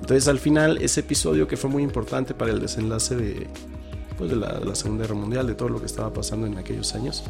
Entonces, 0.00 0.28
al 0.28 0.38
final, 0.38 0.78
ese 0.78 1.00
episodio 1.00 1.46
que 1.46 1.58
fue 1.58 1.68
muy 1.68 1.82
importante 1.82 2.32
para 2.32 2.50
el 2.50 2.60
desenlace 2.60 3.14
de, 3.14 3.46
pues, 4.16 4.30
de, 4.30 4.36
la, 4.36 4.74
Segunda 4.74 5.04
Guerra 5.04 5.16
Mundial, 5.16 5.46
de 5.46 5.54
todo 5.54 5.68
lo 5.68 5.80
que 5.80 5.86
estaba 5.86 6.12
pasando 6.12 6.46
en 6.46 6.56
aquellos 6.56 6.94
años, 6.94 7.24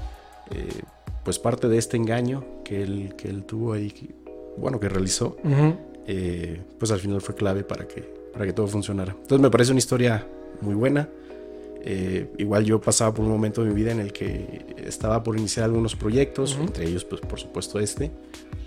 eh, 0.53 0.83
pues 1.27 1.41
parte 1.41 1.69
de 1.69 1.77
este 1.77 1.97
engaño 1.97 2.45
que 2.65 2.85
él, 2.85 3.15
que 3.17 3.27
él 3.29 3.43
tuvo 3.43 3.73
ahí, 3.73 3.93
bueno, 4.57 4.79
que 4.79 4.89
realizó, 4.89 5.37
eh, 6.07 6.61
pues 6.79 6.93
al 6.93 7.01
final 7.01 7.21
fue 7.21 7.35
clave 7.35 7.65
para 7.65 7.89
que, 7.89 8.03
para 8.33 8.47
que 8.47 8.53
todo 8.53 8.69
funcionara. 8.69 9.11
Entonces 9.11 9.41
me 9.41 9.51
parece 9.51 9.73
una 9.73 9.81
historia 9.81 10.25
muy 10.61 10.77
buena. 10.77 11.09
Eh, 11.83 12.31
igual 12.39 12.65
yo 12.65 12.81
pasaba 12.81 13.13
por 13.13 13.25
un 13.25 13.33
momento 13.33 13.65
de 13.65 13.71
mi 13.71 13.75
vida 13.75 13.91
en 13.91 13.99
el 13.99 14.13
que 14.13 14.77
estaba 14.87 15.25
por 15.25 15.37
iniciar 15.37 15.65
algunos 15.65 15.97
proyectos, 15.97 16.57
entre 16.61 16.87
ellos, 16.87 17.05
pues 17.05 17.21
por 17.23 17.41
supuesto 17.41 17.81
este. 17.81 18.13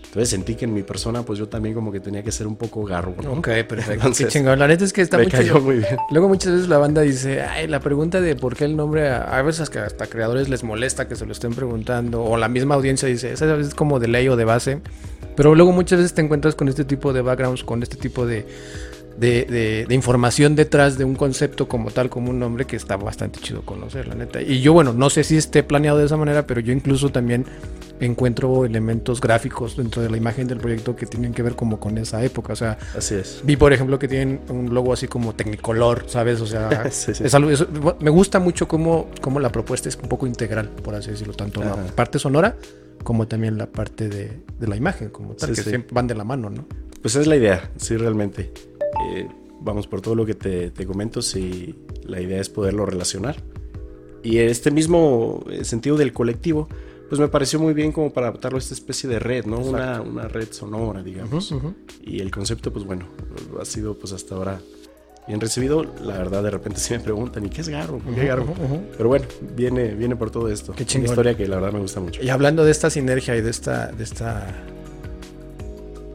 Entonces 0.09 0.29
sentí 0.29 0.55
que 0.55 0.65
en 0.65 0.73
mi 0.73 0.81
persona, 0.81 1.21
pues 1.21 1.37
yo 1.37 1.47
también 1.47 1.75
como 1.75 1.91
que 1.91 1.99
tenía 1.99 2.23
que 2.23 2.31
ser 2.31 2.47
un 2.47 2.55
poco 2.55 2.83
garbo. 2.83 3.13
Ok, 3.29 3.47
perfecto. 3.67 4.09
Qué 4.17 4.27
chingón. 4.27 4.57
La 4.57 4.67
neta 4.67 4.83
es 4.83 4.91
que 4.91 5.01
está 5.01 5.19
muy, 5.19 5.61
muy 5.61 5.75
bien. 5.75 5.97
Luego 6.09 6.27
muchas 6.27 6.51
veces 6.51 6.67
la 6.67 6.79
banda 6.79 7.01
dice, 7.01 7.43
ay, 7.43 7.67
la 7.67 7.79
pregunta 7.79 8.19
de 8.19 8.35
por 8.35 8.55
qué 8.55 8.65
el 8.65 8.75
nombre, 8.75 9.07
a 9.07 9.39
veces 9.43 9.69
que 9.69 9.77
hasta 9.77 10.07
creadores 10.07 10.49
les 10.49 10.63
molesta 10.63 11.07
que 11.07 11.15
se 11.15 11.27
lo 11.27 11.31
estén 11.31 11.53
preguntando, 11.53 12.23
o 12.23 12.37
la 12.37 12.49
misma 12.49 12.73
audiencia 12.73 13.07
dice, 13.07 13.31
esa 13.31 13.55
es 13.55 13.75
como 13.75 13.99
de 13.99 14.07
ley 14.07 14.27
o 14.29 14.35
de 14.35 14.45
base. 14.45 14.81
Pero 15.35 15.53
luego 15.53 15.73
muchas 15.73 15.99
veces 15.99 16.15
te 16.15 16.21
encuentras 16.21 16.55
con 16.55 16.69
este 16.69 16.85
tipo 16.85 17.13
de 17.13 17.21
backgrounds, 17.21 17.63
con 17.63 17.83
este 17.83 17.95
tipo 17.95 18.25
de, 18.25 18.47
de, 19.19 19.85
de, 19.87 19.95
información 19.95 20.55
detrás 20.55 20.97
de 20.97 21.03
un 21.03 21.15
concepto 21.15 21.67
como 21.67 21.91
tal, 21.91 22.09
como 22.09 22.29
un 22.29 22.39
nombre 22.39 22.65
que 22.65 22.75
está 22.75 22.95
bastante 22.95 23.39
chido 23.39 23.61
conocer, 23.63 24.07
la 24.07 24.15
neta. 24.15 24.41
Y 24.41 24.61
yo, 24.61 24.73
bueno, 24.73 24.93
no 24.93 25.09
sé 25.09 25.23
si 25.23 25.35
esté 25.37 25.61
planeado 25.63 25.97
de 25.97 26.05
esa 26.05 26.17
manera, 26.17 26.47
pero 26.47 26.61
yo 26.61 26.71
incluso 26.73 27.09
también 27.09 27.45
encuentro 27.99 28.63
elementos 28.65 29.19
gráficos 29.19 29.75
dentro 29.75 30.01
de 30.01 30.09
la 30.09 30.15
imagen 30.17 30.47
del 30.47 30.59
proyecto 30.59 30.95
que 30.95 31.05
tienen 31.05 31.33
que 31.33 31.43
ver 31.43 31.55
como 31.55 31.79
con 31.79 31.97
esa 31.97 32.23
época. 32.23 32.53
O 32.53 32.55
sea, 32.55 32.77
Así 32.97 33.15
es. 33.15 33.41
vi 33.43 33.57
por 33.57 33.73
ejemplo 33.73 33.99
que 33.99 34.07
tienen 34.07 34.39
un 34.49 34.73
logo 34.73 34.93
así 34.93 35.07
como 35.07 35.35
Technicolor, 35.35 36.05
¿sabes? 36.07 36.39
O 36.39 36.47
sea, 36.47 36.89
Sí, 36.91 37.13
sí. 37.13 37.23
es 37.25 37.33
algo, 37.33 37.49
es- 37.49 37.65
me 37.99 38.09
gusta 38.09 38.39
mucho 38.39 38.67
cómo, 38.67 39.09
cómo 39.21 39.39
la 39.41 39.51
propuesta 39.51 39.89
es 39.89 39.97
un 40.01 40.07
poco 40.07 40.27
integral, 40.27 40.69
por 40.69 40.95
así 40.95 41.11
decirlo, 41.11 41.33
tanto 41.33 41.61
la 41.61 41.73
Ajá. 41.73 41.83
parte 41.95 42.19
sonora 42.19 42.55
como 43.03 43.27
también 43.27 43.57
la 43.57 43.65
parte 43.67 44.07
de, 44.09 44.39
de 44.59 44.67
la 44.67 44.75
imagen, 44.75 45.09
como 45.09 45.33
tal, 45.33 45.55
Sí, 45.55 45.63
que 45.63 45.85
van 45.91 46.07
de 46.07 46.15
la 46.15 46.23
mano, 46.23 46.49
¿no? 46.49 46.65
Pues 47.01 47.15
es 47.15 47.27
la 47.27 47.35
idea, 47.37 47.69
sí, 47.77 47.95
realmente. 47.95 48.51
Eh, 49.05 49.27
vamos, 49.61 49.87
por 49.87 50.01
todo 50.01 50.15
lo 50.15 50.25
que 50.25 50.33
te, 50.35 50.71
te 50.71 50.85
comento, 50.85 51.21
sí, 51.21 51.75
la 52.03 52.21
idea 52.21 52.39
es 52.41 52.49
poderlo 52.49 52.85
relacionar. 52.85 53.37
Y 54.23 54.37
este 54.39 54.71
mismo 54.71 55.43
eh, 55.49 55.63
sentido 55.63 55.95
del 55.97 56.11
colectivo, 56.13 56.67
pues 57.07 57.19
me 57.19 57.27
pareció 57.27 57.59
muy 57.59 57.73
bien 57.73 57.91
como 57.91 58.11
para 58.11 58.27
adaptarlo 58.27 58.57
a 58.57 58.59
esta 58.59 58.73
especie 58.73 59.09
de 59.09 59.17
red, 59.19 59.45
¿no? 59.45 59.57
Una, 59.59 60.01
una 60.01 60.27
red 60.27 60.49
sonora, 60.51 61.01
digamos. 61.01 61.51
Ujú, 61.51 61.67
ujú. 61.67 61.75
Y 62.03 62.19
el 62.19 62.29
concepto, 62.31 62.71
pues 62.71 62.85
bueno, 62.85 63.07
ha 63.59 63.65
sido 63.65 63.97
pues 63.97 64.13
hasta 64.13 64.35
ahora 64.35 64.59
bien 65.27 65.39
recibido. 65.39 65.83
La 66.03 66.17
verdad, 66.17 66.43
de 66.43 66.51
repente 66.51 66.79
sí 66.81 66.93
me 66.93 66.99
preguntan, 66.99 67.45
¿y 67.45 67.49
qué 67.49 67.61
es 67.61 67.69
Garbo? 67.69 68.01
¿Qué 68.13 68.25
Garbo? 68.25 68.51
Ujú, 68.51 68.63
ujú. 68.63 68.81
Pero 68.97 69.09
bueno, 69.09 69.25
viene, 69.55 69.95
viene 69.95 70.15
por 70.17 70.29
todo 70.31 70.49
esto. 70.49 70.73
Qué 70.73 70.83
Una 70.83 70.87
chingón. 70.91 71.09
historia 71.09 71.37
que 71.37 71.47
la 71.47 71.55
verdad 71.55 71.71
me 71.73 71.79
gusta 71.79 71.99
mucho. 71.99 72.21
Y 72.21 72.29
hablando 72.29 72.63
de 72.65 72.71
esta 72.71 72.89
sinergia 72.89 73.35
y 73.37 73.41
de 73.41 73.49
esta, 73.49 73.87
de 73.87 74.03
esta, 74.03 74.45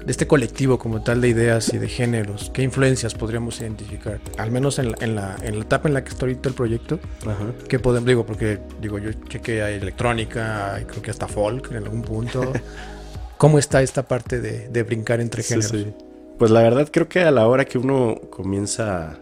de 0.04 0.10
este 0.10 0.26
colectivo 0.26 0.78
como 0.78 1.02
tal 1.02 1.20
de 1.20 1.28
ideas 1.28 1.72
y 1.72 1.78
de 1.78 1.88
géneros, 1.88 2.50
¿qué 2.52 2.62
influencias 2.62 3.14
podríamos 3.14 3.60
identificar? 3.60 4.20
Al 4.38 4.50
menos 4.50 4.78
en 4.78 4.92
la, 4.92 4.98
en 5.00 5.14
la, 5.14 5.36
en 5.42 5.58
la 5.58 5.64
etapa 5.64 5.88
en 5.88 5.94
la 5.94 6.04
que 6.04 6.10
está 6.10 6.26
ahorita 6.26 6.48
el 6.50 6.54
proyecto, 6.54 6.98
Ajá. 7.22 7.52
¿qué 7.68 7.78
podemos, 7.78 8.06
digo, 8.06 8.26
porque 8.26 8.58
digo, 8.82 8.98
yo 8.98 9.10
chequé 9.28 9.62
hay 9.62 9.74
electrónica, 9.76 10.74
hay 10.74 10.84
creo 10.84 11.00
que 11.02 11.10
hasta 11.10 11.26
folk 11.26 11.70
en 11.70 11.78
algún 11.78 12.02
punto. 12.02 12.52
¿Cómo 13.38 13.58
está 13.58 13.82
esta 13.82 14.02
parte 14.06 14.40
de, 14.40 14.68
de 14.68 14.82
brincar 14.82 15.20
entre 15.20 15.42
géneros? 15.42 15.70
sí. 15.70 15.92
Pues 16.38 16.50
la 16.50 16.62
verdad 16.62 16.88
creo 16.90 17.08
que 17.08 17.20
a 17.20 17.30
la 17.30 17.46
hora 17.46 17.64
que 17.64 17.78
uno 17.78 18.20
comienza 18.30 19.18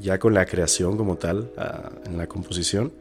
ya 0.00 0.18
con 0.18 0.34
la 0.34 0.44
creación 0.44 0.96
como 0.98 1.16
tal, 1.16 1.50
a- 1.56 1.90
en 2.06 2.18
la 2.18 2.26
composición, 2.26 2.92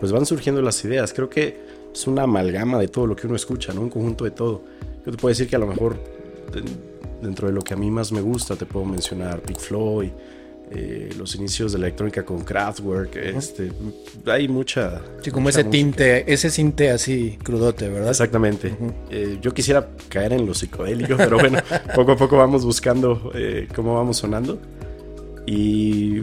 pues 0.00 0.12
van 0.12 0.24
surgiendo 0.26 0.62
las 0.62 0.82
ideas. 0.84 1.12
Creo 1.12 1.28
que 1.28 1.60
es 1.92 2.06
una 2.06 2.22
amalgama 2.22 2.78
de 2.78 2.88
todo 2.88 3.06
lo 3.06 3.14
que 3.14 3.26
uno 3.26 3.36
escucha, 3.36 3.72
¿no? 3.74 3.82
Un 3.82 3.90
conjunto 3.90 4.24
de 4.24 4.30
todo. 4.30 4.62
Yo 5.04 5.12
te 5.12 5.18
puedo 5.18 5.28
decir 5.30 5.46
que 5.48 5.56
a 5.56 5.58
lo 5.58 5.66
mejor 5.66 5.98
dentro 7.22 7.48
de 7.48 7.52
lo 7.52 7.62
que 7.62 7.74
a 7.74 7.76
mí 7.76 7.90
más 7.90 8.12
me 8.12 8.20
gusta, 8.20 8.56
te 8.56 8.66
puedo 8.66 8.84
mencionar 8.86 9.40
Pink 9.40 9.58
Floyd, 9.58 10.10
eh, 10.70 11.10
los 11.16 11.34
inicios 11.36 11.72
de 11.72 11.78
la 11.78 11.86
electrónica 11.86 12.24
con 12.24 12.42
Kraftwerk, 12.42 13.14
este, 13.16 13.70
hay 14.26 14.48
mucha... 14.48 15.00
Sí, 15.22 15.30
como 15.30 15.44
mucha 15.44 15.60
ese 15.60 15.68
música. 15.68 15.70
tinte, 15.70 16.32
ese 16.32 16.50
cinte 16.50 16.90
así 16.90 17.38
crudote, 17.42 17.88
¿verdad? 17.88 18.10
Exactamente. 18.10 18.72
Ujú. 18.72 18.92
Eh, 19.10 19.38
yo 19.40 19.54
quisiera 19.54 19.88
caer 20.08 20.32
en 20.32 20.44
lo 20.44 20.54
psicodélico, 20.54 21.14
pero 21.18 21.38
bueno, 21.38 21.60
poco 21.94 22.12
a 22.12 22.16
poco 22.16 22.36
vamos 22.36 22.64
buscando 22.64 23.30
eh, 23.34 23.68
cómo 23.74 23.94
vamos 23.94 24.16
sonando. 24.16 24.58
Y 25.46 26.22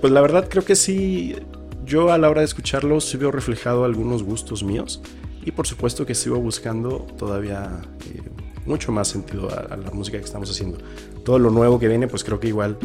pues 0.00 0.12
la 0.12 0.20
verdad 0.20 0.48
creo 0.48 0.64
que 0.64 0.74
sí, 0.74 1.36
yo 1.84 2.10
a 2.10 2.18
la 2.18 2.28
hora 2.28 2.40
de 2.40 2.46
escucharlo 2.46 3.00
sí 3.00 3.16
veo 3.16 3.30
reflejado 3.30 3.84
algunos 3.84 4.24
gustos 4.24 4.64
míos. 4.64 5.00
Y 5.44 5.52
por 5.52 5.68
supuesto 5.68 6.04
que 6.04 6.16
sigo 6.16 6.38
buscando 6.38 7.06
todavía 7.16 7.82
eh, 8.12 8.20
mucho 8.66 8.92
más 8.92 9.08
sentido 9.08 9.48
a, 9.50 9.72
a 9.74 9.76
la 9.76 9.90
música 9.90 10.18
que 10.18 10.24
estamos 10.24 10.50
haciendo. 10.50 10.78
Todo 11.24 11.38
lo 11.38 11.50
nuevo 11.50 11.78
que 11.78 11.88
viene, 11.88 12.08
pues 12.08 12.24
creo 12.24 12.38
que 12.40 12.48
igual 12.48 12.76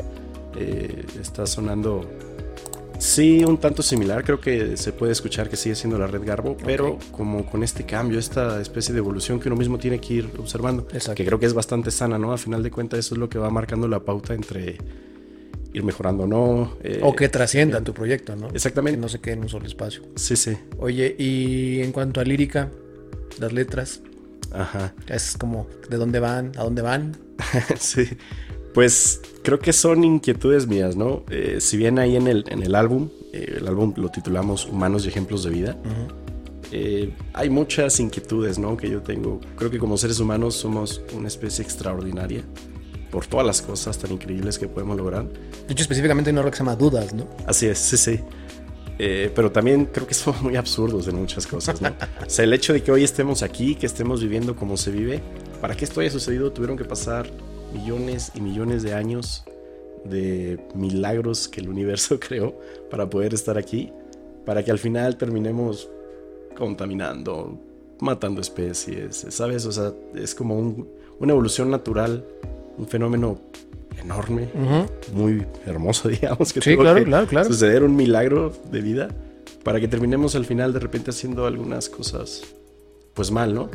eh, 0.58 1.06
está 1.20 1.46
sonando 1.46 2.06
Sí, 3.00 3.44
un 3.44 3.58
tanto 3.58 3.82
similar, 3.82 4.24
creo 4.24 4.40
que 4.40 4.78
se 4.78 4.92
puede 4.94 5.12
escuchar 5.12 5.50
que 5.50 5.56
sigue 5.56 5.74
siendo 5.74 5.98
la 5.98 6.06
red 6.06 6.22
Garbo, 6.24 6.56
pero 6.64 7.00
como 7.12 7.48
con 7.48 7.64
este 7.64 7.84
cambio, 7.84 8.20
esta 8.20 8.62
especie 8.62 8.94
de 8.94 9.00
evolución 9.00 9.40
que 9.40 9.50
uno 9.50 9.56
mismo 9.56 9.80
tiene 9.80 10.00
que 10.00 10.14
ir 10.14 10.30
observando, 10.38 10.84
Exacto. 10.94 11.16
que 11.16 11.26
creo 11.26 11.40
que 11.40 11.48
es 11.48 11.56
bastante 11.56 11.90
sana, 11.90 12.20
¿no? 12.20 12.32
A 12.32 12.38
final 12.38 12.62
de 12.62 12.70
cuentas 12.70 13.00
eso 13.00 13.16
es 13.16 13.20
lo 13.20 13.28
que 13.28 13.40
va 13.40 13.50
marcando 13.50 13.88
la 13.88 14.02
pauta 14.02 14.36
entre 14.36 14.78
ir 15.74 15.84
mejorando 15.84 16.26
o 16.26 16.28
no. 16.28 16.74
eh, 16.84 17.00
O 17.02 17.16
que 17.16 17.28
trascienda 17.28 17.82
tu 17.82 17.92
proyecto, 17.92 18.36
¿no? 18.36 18.50
Que 18.50 18.58
Exactamente. 18.58 19.00
no 19.00 19.10
se 19.10 19.20
quede 19.20 19.34
en 19.34 19.40
un 19.40 19.50
solo 19.50 19.66
espacio. 19.66 20.04
Sí, 20.16 20.36
sí. 20.36 20.56
Oye, 20.78 21.16
y 21.18 21.82
en 21.82 21.92
cuanto 21.94 22.20
a 22.20 22.24
lírica, 22.24 22.70
las 23.40 23.52
letras, 23.52 24.02
Ajá. 24.54 24.94
es 25.08 25.38
como 25.38 25.68
de 25.90 25.98
dónde 25.98 26.20
van, 26.20 26.52
a 26.58 26.64
dónde 26.64 26.82
van. 26.82 27.18
sí. 27.80 28.06
Pues 28.74 29.22
creo 29.44 29.60
que 29.60 29.74
son 29.74 30.04
inquietudes 30.04 30.68
mías, 30.68 30.96
¿no? 30.96 31.24
Eh, 31.30 31.58
si 31.60 31.78
bien 31.78 32.00
ahí 32.00 32.16
en 32.16 32.28
el, 32.28 32.46
en 32.48 32.64
el 32.64 32.76
álbum, 32.76 33.10
eh, 33.34 33.56
el 33.58 33.68
álbum 33.68 33.94
lo 33.98 34.10
titulamos 34.10 34.66
Humanos 34.66 35.06
y 35.06 35.10
Ejemplos 35.10 35.44
de 35.44 35.50
Vida, 35.50 35.78
eh, 36.72 37.14
hay 37.34 37.50
muchas 37.50 38.00
inquietudes, 38.00 38.58
¿no? 38.60 38.78
Que 38.78 38.90
yo 38.90 39.02
tengo. 39.02 39.42
Creo 39.58 39.70
que 39.70 39.78
como 39.78 39.98
seres 39.98 40.20
humanos 40.20 40.56
somos 40.56 41.02
una 41.14 41.28
especie 41.28 41.64
extraordinaria 41.64 42.44
por 43.12 43.28
todas 43.28 43.46
las 43.46 43.62
cosas 43.62 43.98
tan 43.98 44.12
increíbles 44.12 44.58
que 44.58 44.68
podemos 44.68 44.96
lograr. 44.98 45.28
De 45.28 45.74
hecho, 45.74 45.82
específicamente 45.82 46.30
hay 46.30 46.34
una 46.34 46.44
rola 46.44 46.52
que 46.52 46.58
se 46.58 46.64
llama 46.64 46.78
Dudas, 46.78 47.14
¿no? 47.14 47.28
Así 47.46 47.68
es, 47.68 47.78
sí, 47.78 47.98
sí. 47.98 48.20
Eh, 49.04 49.32
pero 49.34 49.52
también 49.52 49.86
creo 49.86 50.06
que 50.06 50.14
somos 50.14 50.44
muy 50.44 50.56
absurdos 50.56 51.08
en 51.08 51.16
muchas 51.16 51.48
cosas, 51.48 51.82
¿no? 51.82 51.90
o 51.90 52.30
sea, 52.30 52.46
el 52.46 52.54
hecho 52.54 52.72
de 52.72 52.84
que 52.84 52.92
hoy 52.92 53.04
estemos 53.04 53.42
aquí, 53.42 53.74
que 53.74 53.88
estemos 53.88 54.22
viviendo 54.22 54.56
como 54.56 54.78
se 54.78 54.92
vive, 54.92 55.22
para 55.60 55.76
que 55.76 55.86
esto 55.86 56.02
haya 56.02 56.12
sucedido 56.12 56.52
tuvieron 56.52 56.78
que 56.78 56.86
pasar 56.86 57.28
millones 57.74 58.32
y 58.36 58.42
millones 58.42 58.84
de 58.84 58.94
años 58.94 59.44
de 60.06 60.60
milagros 60.76 61.48
que 61.48 61.62
el 61.62 61.70
universo 61.70 62.20
creó 62.28 62.60
para 62.92 63.10
poder 63.10 63.34
estar 63.34 63.58
aquí, 63.58 63.92
para 64.46 64.64
que 64.64 64.70
al 64.70 64.78
final 64.78 65.18
terminemos 65.18 65.90
contaminando, 66.56 67.58
matando 68.02 68.40
especies, 68.42 69.26
¿sabes? 69.30 69.66
O 69.66 69.72
sea, 69.72 69.94
es 70.14 70.36
como 70.36 70.60
un- 70.60 70.88
una 71.20 71.34
evolución 71.34 71.72
natural, 71.72 72.24
un 72.78 72.88
fenómeno 72.88 73.40
enorme, 74.00 74.50
muy 75.14 75.46
hermoso, 75.66 76.10
digamos, 76.10 76.54
que 76.54 76.62
Sí, 76.62 76.74
tuvo 76.74 76.84
claro, 76.84 77.00
que 77.00 77.06
claro, 77.06 77.28
claro. 77.28 77.48
suceder 77.48 77.84
un 77.84 77.96
milagro 77.96 78.54
de 78.72 78.82
vida 78.82 79.10
para 79.64 79.80
que 79.80 79.88
terminemos 79.88 80.36
al 80.36 80.46
final 80.46 80.74
de 80.74 80.80
repente 80.80 81.12
haciendo 81.12 81.46
algunas 81.46 81.90
cosas, 81.90 82.42
pues 83.14 83.32
mal, 83.32 83.54
¿no? 83.54 83.70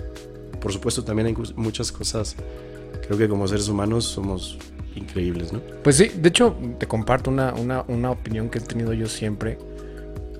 Por 0.61 0.73
supuesto, 0.73 1.05
también 1.05 1.27
hay 1.29 1.35
muchas 1.55 1.93
cosas, 1.93 2.35
creo 3.07 3.19
que 3.19 3.29
como 3.29 3.47
seres 3.47 3.69
humanos 3.69 4.05
somos 4.05 4.59
increíbles, 4.97 5.53
¿no? 5.53 5.61
Pues 5.85 5.97
sí, 5.97 6.11
de 6.17 6.29
hecho, 6.29 6.57
te 6.79 6.87
comparto 6.87 7.31
una, 7.31 7.53
una, 7.55 7.85
una 7.89 8.11
opinión 8.11 8.49
que 8.49 8.59
he 8.59 8.63
tenido 8.63 8.93
yo 8.93 9.07
siempre. 9.07 9.59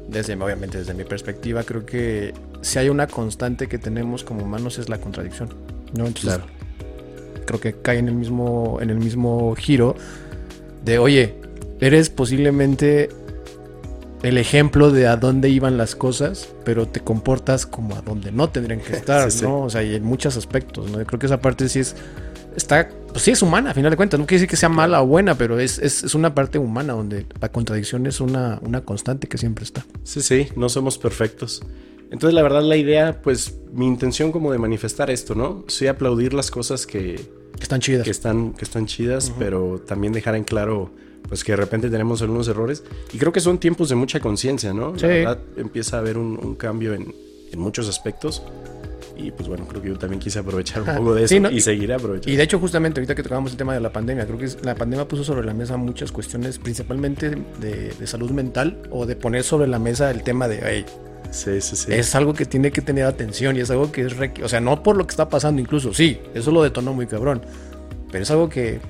Desde, 0.09 0.35
obviamente, 0.35 0.79
desde 0.79 0.95
mi 0.95 1.03
perspectiva, 1.05 1.65
creo 1.65 1.85
que 1.85 2.33
si 2.63 2.79
hay 2.79 2.89
una 2.89 3.07
constante 3.09 3.67
que 3.69 3.77
tenemos 3.79 4.23
como 4.25 4.45
humanos 4.45 4.79
es 4.79 4.89
la 4.89 4.99
contradicción. 5.01 5.49
¿no? 5.95 6.07
Entonces, 6.07 6.41
creo 7.47 7.61
que 7.61 7.73
cae 7.73 7.99
en 7.99 8.09
el 8.09 8.15
mismo, 8.15 8.79
en 8.83 8.91
el 8.91 8.99
mismo 8.99 9.55
giro 9.57 9.97
de, 10.85 10.99
oye, 10.99 11.35
eres 11.81 12.11
posiblemente 12.11 13.09
el 14.23 14.39
ejemplo 14.39 14.91
de 14.91 15.07
a 15.07 15.17
dónde 15.17 15.49
iban 15.49 15.77
las 15.77 15.95
cosas, 15.95 16.49
pero 16.65 16.87
te 16.89 17.01
comportas 17.01 17.67
como 17.67 17.97
a 17.97 18.03
donde 18.03 18.33
no 18.33 18.49
tendrían 18.51 18.81
que 18.81 18.93
estar, 18.97 19.31
Sí, 19.31 19.39
sí. 19.39 19.45
¿no? 19.45 19.63
O 19.63 19.71
sea, 19.71 19.83
y 19.83 19.95
en 19.95 20.05
muchos 20.05 20.37
aspectos, 20.37 20.91
¿no? 20.91 20.99
Yo 20.99 21.07
creo 21.07 21.19
que 21.19 21.27
esa 21.27 21.41
parte 21.41 21.69
sí 21.69 21.81
es, 21.81 21.95
está, 22.57 22.89
pues 23.09 23.23
sí 23.23 23.31
es 23.31 23.43
humana, 23.43 23.71
a 23.71 23.75
final 23.75 23.91
de 23.91 23.97
cuentas, 23.97 24.19
no 24.19 24.27
quiere 24.27 24.41
decir 24.41 24.51
que 24.51 24.57
sea 24.57 24.69
mala 24.69 25.03
o 25.03 25.07
buena, 25.07 25.37
pero 25.37 25.59
es, 25.59 25.79
es, 25.79 26.03
es 26.03 26.15
una 26.15 26.35
parte 26.35 26.59
humana 26.59 26.95
donde 26.95 27.27
la 27.41 27.51
contradicción 27.51 28.07
es 28.07 28.21
una, 28.21 28.59
una 28.63 28.81
constante 28.83 29.29
que 29.29 29.39
siempre 29.39 29.65
está. 29.65 29.85
Sí, 30.03 30.23
sí, 30.23 30.49
no 30.57 30.69
somos 30.69 30.99
perfectos. 30.99 31.63
Entonces, 32.17 32.35
la 32.35 32.43
verdad, 32.43 32.63
la 32.63 32.79
idea, 32.79 33.21
pues, 33.23 33.59
mi 33.75 33.87
intención 33.87 34.33
como 34.33 34.51
de 34.51 34.57
manifestar 34.57 35.11
esto, 35.11 35.35
¿no? 35.35 35.67
Sí 35.69 35.87
aplaudir 35.87 36.33
las 36.33 36.51
cosas 36.51 36.87
que, 36.87 37.17
Que 37.59 37.63
están 37.63 37.81
chidas. 37.81 38.05
que 38.05 38.11
están, 38.11 38.55
que 38.55 38.65
están 38.65 38.87
chidas, 38.87 39.35
pero 39.39 39.83
también 39.87 40.15
dejar 40.15 40.35
en 40.35 40.45
claro, 40.45 40.91
pues, 41.29 41.45
que 41.45 41.53
de 41.53 41.57
repente 41.57 41.91
tenemos 41.91 42.23
algunos 42.23 42.49
errores. 42.49 42.85
Y 43.13 43.19
creo 43.19 43.33
que 43.33 43.41
son 43.41 43.59
tiempos 43.59 43.91
de 43.91 43.97
mucha 43.97 44.19
conciencia, 44.19 44.73
¿no? 44.73 44.95
Sí. 44.99 45.03
La 45.03 45.09
verdad, 45.09 45.39
empieza 45.59 45.99
a 45.99 46.01
haber 46.01 46.17
un, 46.17 46.41
un 46.43 46.55
cambio 46.55 46.95
en, 46.95 47.15
en 47.53 47.59
muchos 47.61 47.87
aspectos. 47.87 48.43
Y 49.15 49.31
pues 49.31 49.47
bueno, 49.47 49.67
creo 49.69 49.83
que 49.83 49.89
yo 49.89 49.99
también 49.99 50.19
quise 50.19 50.39
aprovechar 50.39 50.83
un 50.83 50.97
poco 50.97 51.15
de 51.15 51.25
eso 51.25 51.35
Sí, 51.35 51.41
no, 51.41 51.51
y 51.51 51.61
seguiré 51.61 51.93
aprovechando. 51.93 52.33
Y 52.33 52.37
de 52.37 52.43
hecho, 52.43 52.59
justamente 52.59 52.99
ahorita 52.99 53.15
que 53.15 53.23
tocábamos 53.23 53.51
el 53.51 53.59
tema 53.59 53.75
de 53.75 53.81
la 53.81 53.93
pandemia, 53.93 54.27
creo 54.27 54.39
que 54.39 54.49
la 54.63 54.75
pandemia 54.75 55.07
puso 55.07 55.23
sobre 55.23 55.45
la 55.45 55.53
mesa 55.53 55.77
muchas 55.77 56.13
cuestiones, 56.13 56.59
principalmente 56.59 57.37
de, 57.61 57.93
de 57.93 58.07
salud 58.07 58.31
mental, 58.31 58.83
o 58.91 59.05
de 59.05 59.17
poner 59.17 59.43
sobre 59.45 59.69
la 59.69 59.79
mesa 59.79 60.11
el 60.11 60.23
tema 60.23 60.49
de, 60.49 60.61
hey, 60.63 60.87
es 61.89 62.15
algo 62.15 62.35
que 62.35 62.47
tiene 62.47 62.71
que 62.71 62.83
tener 62.83 63.05
atención 63.05 63.57
y 63.57 63.61
es 63.61 63.71
algo 63.71 63.93
que 63.93 64.07
es, 64.07 64.15
o 64.43 64.49
sea, 64.49 64.61
no 64.61 64.83
por 64.83 64.97
lo 64.97 65.07
que 65.07 65.11
está 65.11 65.29
pasando 65.29 65.61
incluso, 65.61 65.93
sí, 65.95 66.21
eso 66.35 66.51
lo 66.51 66.63
detonó 66.63 66.93
muy 66.93 67.07
cabrón, 67.07 67.43
pero 68.11 68.23
es 68.23 68.31
algo 68.31 68.49
que, 68.49 68.81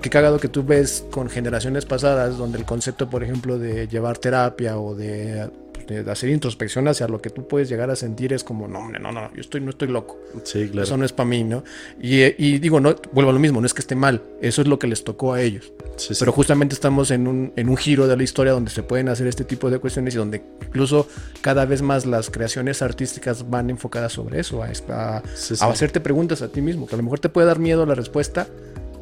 que 0.00 0.10
cagado 0.10 0.38
que 0.38 0.48
tú 0.48 0.64
ves 0.64 1.04
con 1.10 1.28
generaciones 1.28 1.84
pasadas, 1.84 2.36
donde 2.38 2.58
el 2.58 2.64
concepto, 2.64 3.08
por 3.10 3.22
ejemplo, 3.22 3.58
de 3.58 3.88
llevar 3.88 4.18
terapia 4.18 4.78
o 4.78 4.94
de 4.94 5.50
de 5.94 6.10
hacer 6.10 6.30
introspección 6.30 6.88
hacia 6.88 7.08
lo 7.08 7.20
que 7.20 7.30
tú 7.30 7.46
puedes 7.48 7.68
llegar 7.68 7.90
a 7.90 7.96
sentir 7.96 8.32
es 8.32 8.44
como, 8.44 8.68
no, 8.68 8.88
no, 8.90 9.12
no, 9.12 9.34
yo 9.34 9.40
estoy, 9.40 9.60
no 9.60 9.70
estoy 9.70 9.88
loco. 9.88 10.18
Sí, 10.44 10.68
claro. 10.68 10.82
Eso 10.84 10.96
no 10.96 11.04
es 11.04 11.12
para 11.12 11.28
mí, 11.28 11.44
¿no? 11.44 11.64
Y, 12.00 12.20
eh, 12.22 12.34
y 12.38 12.58
digo, 12.58 12.80
no, 12.80 12.94
vuelvo 13.12 13.30
a 13.30 13.32
lo 13.34 13.38
mismo, 13.40 13.60
no 13.60 13.66
es 13.66 13.74
que 13.74 13.80
esté 13.80 13.94
mal, 13.94 14.22
eso 14.40 14.62
es 14.62 14.68
lo 14.68 14.78
que 14.78 14.86
les 14.86 15.04
tocó 15.04 15.32
a 15.32 15.40
ellos. 15.42 15.72
Sí, 15.96 16.14
sí. 16.14 16.20
Pero 16.20 16.32
justamente 16.32 16.74
estamos 16.74 17.10
en 17.10 17.26
un, 17.26 17.52
en 17.56 17.68
un 17.68 17.76
giro 17.76 18.06
de 18.06 18.16
la 18.16 18.22
historia 18.22 18.52
donde 18.52 18.70
se 18.70 18.82
pueden 18.82 19.08
hacer 19.08 19.26
este 19.26 19.44
tipo 19.44 19.70
de 19.70 19.78
cuestiones 19.78 20.14
y 20.14 20.18
donde 20.18 20.42
incluso 20.66 21.08
cada 21.40 21.64
vez 21.64 21.82
más 21.82 22.06
las 22.06 22.30
creaciones 22.30 22.82
artísticas 22.82 23.48
van 23.50 23.70
enfocadas 23.70 24.12
sobre 24.12 24.40
eso, 24.40 24.62
a, 24.62 24.66
a- 24.66 25.22
Sí, 25.34 25.56
sí. 25.56 25.64
a 25.64 25.68
hacerte 25.68 26.00
preguntas 26.00 26.42
a 26.42 26.48
ti 26.48 26.60
mismo, 26.60 26.86
que 26.86 26.94
a 26.94 26.98
lo 26.98 27.02
mejor 27.04 27.18
te 27.20 27.28
puede 27.28 27.46
dar 27.46 27.58
miedo 27.58 27.84
la 27.86 27.94
respuesta, 27.94 28.46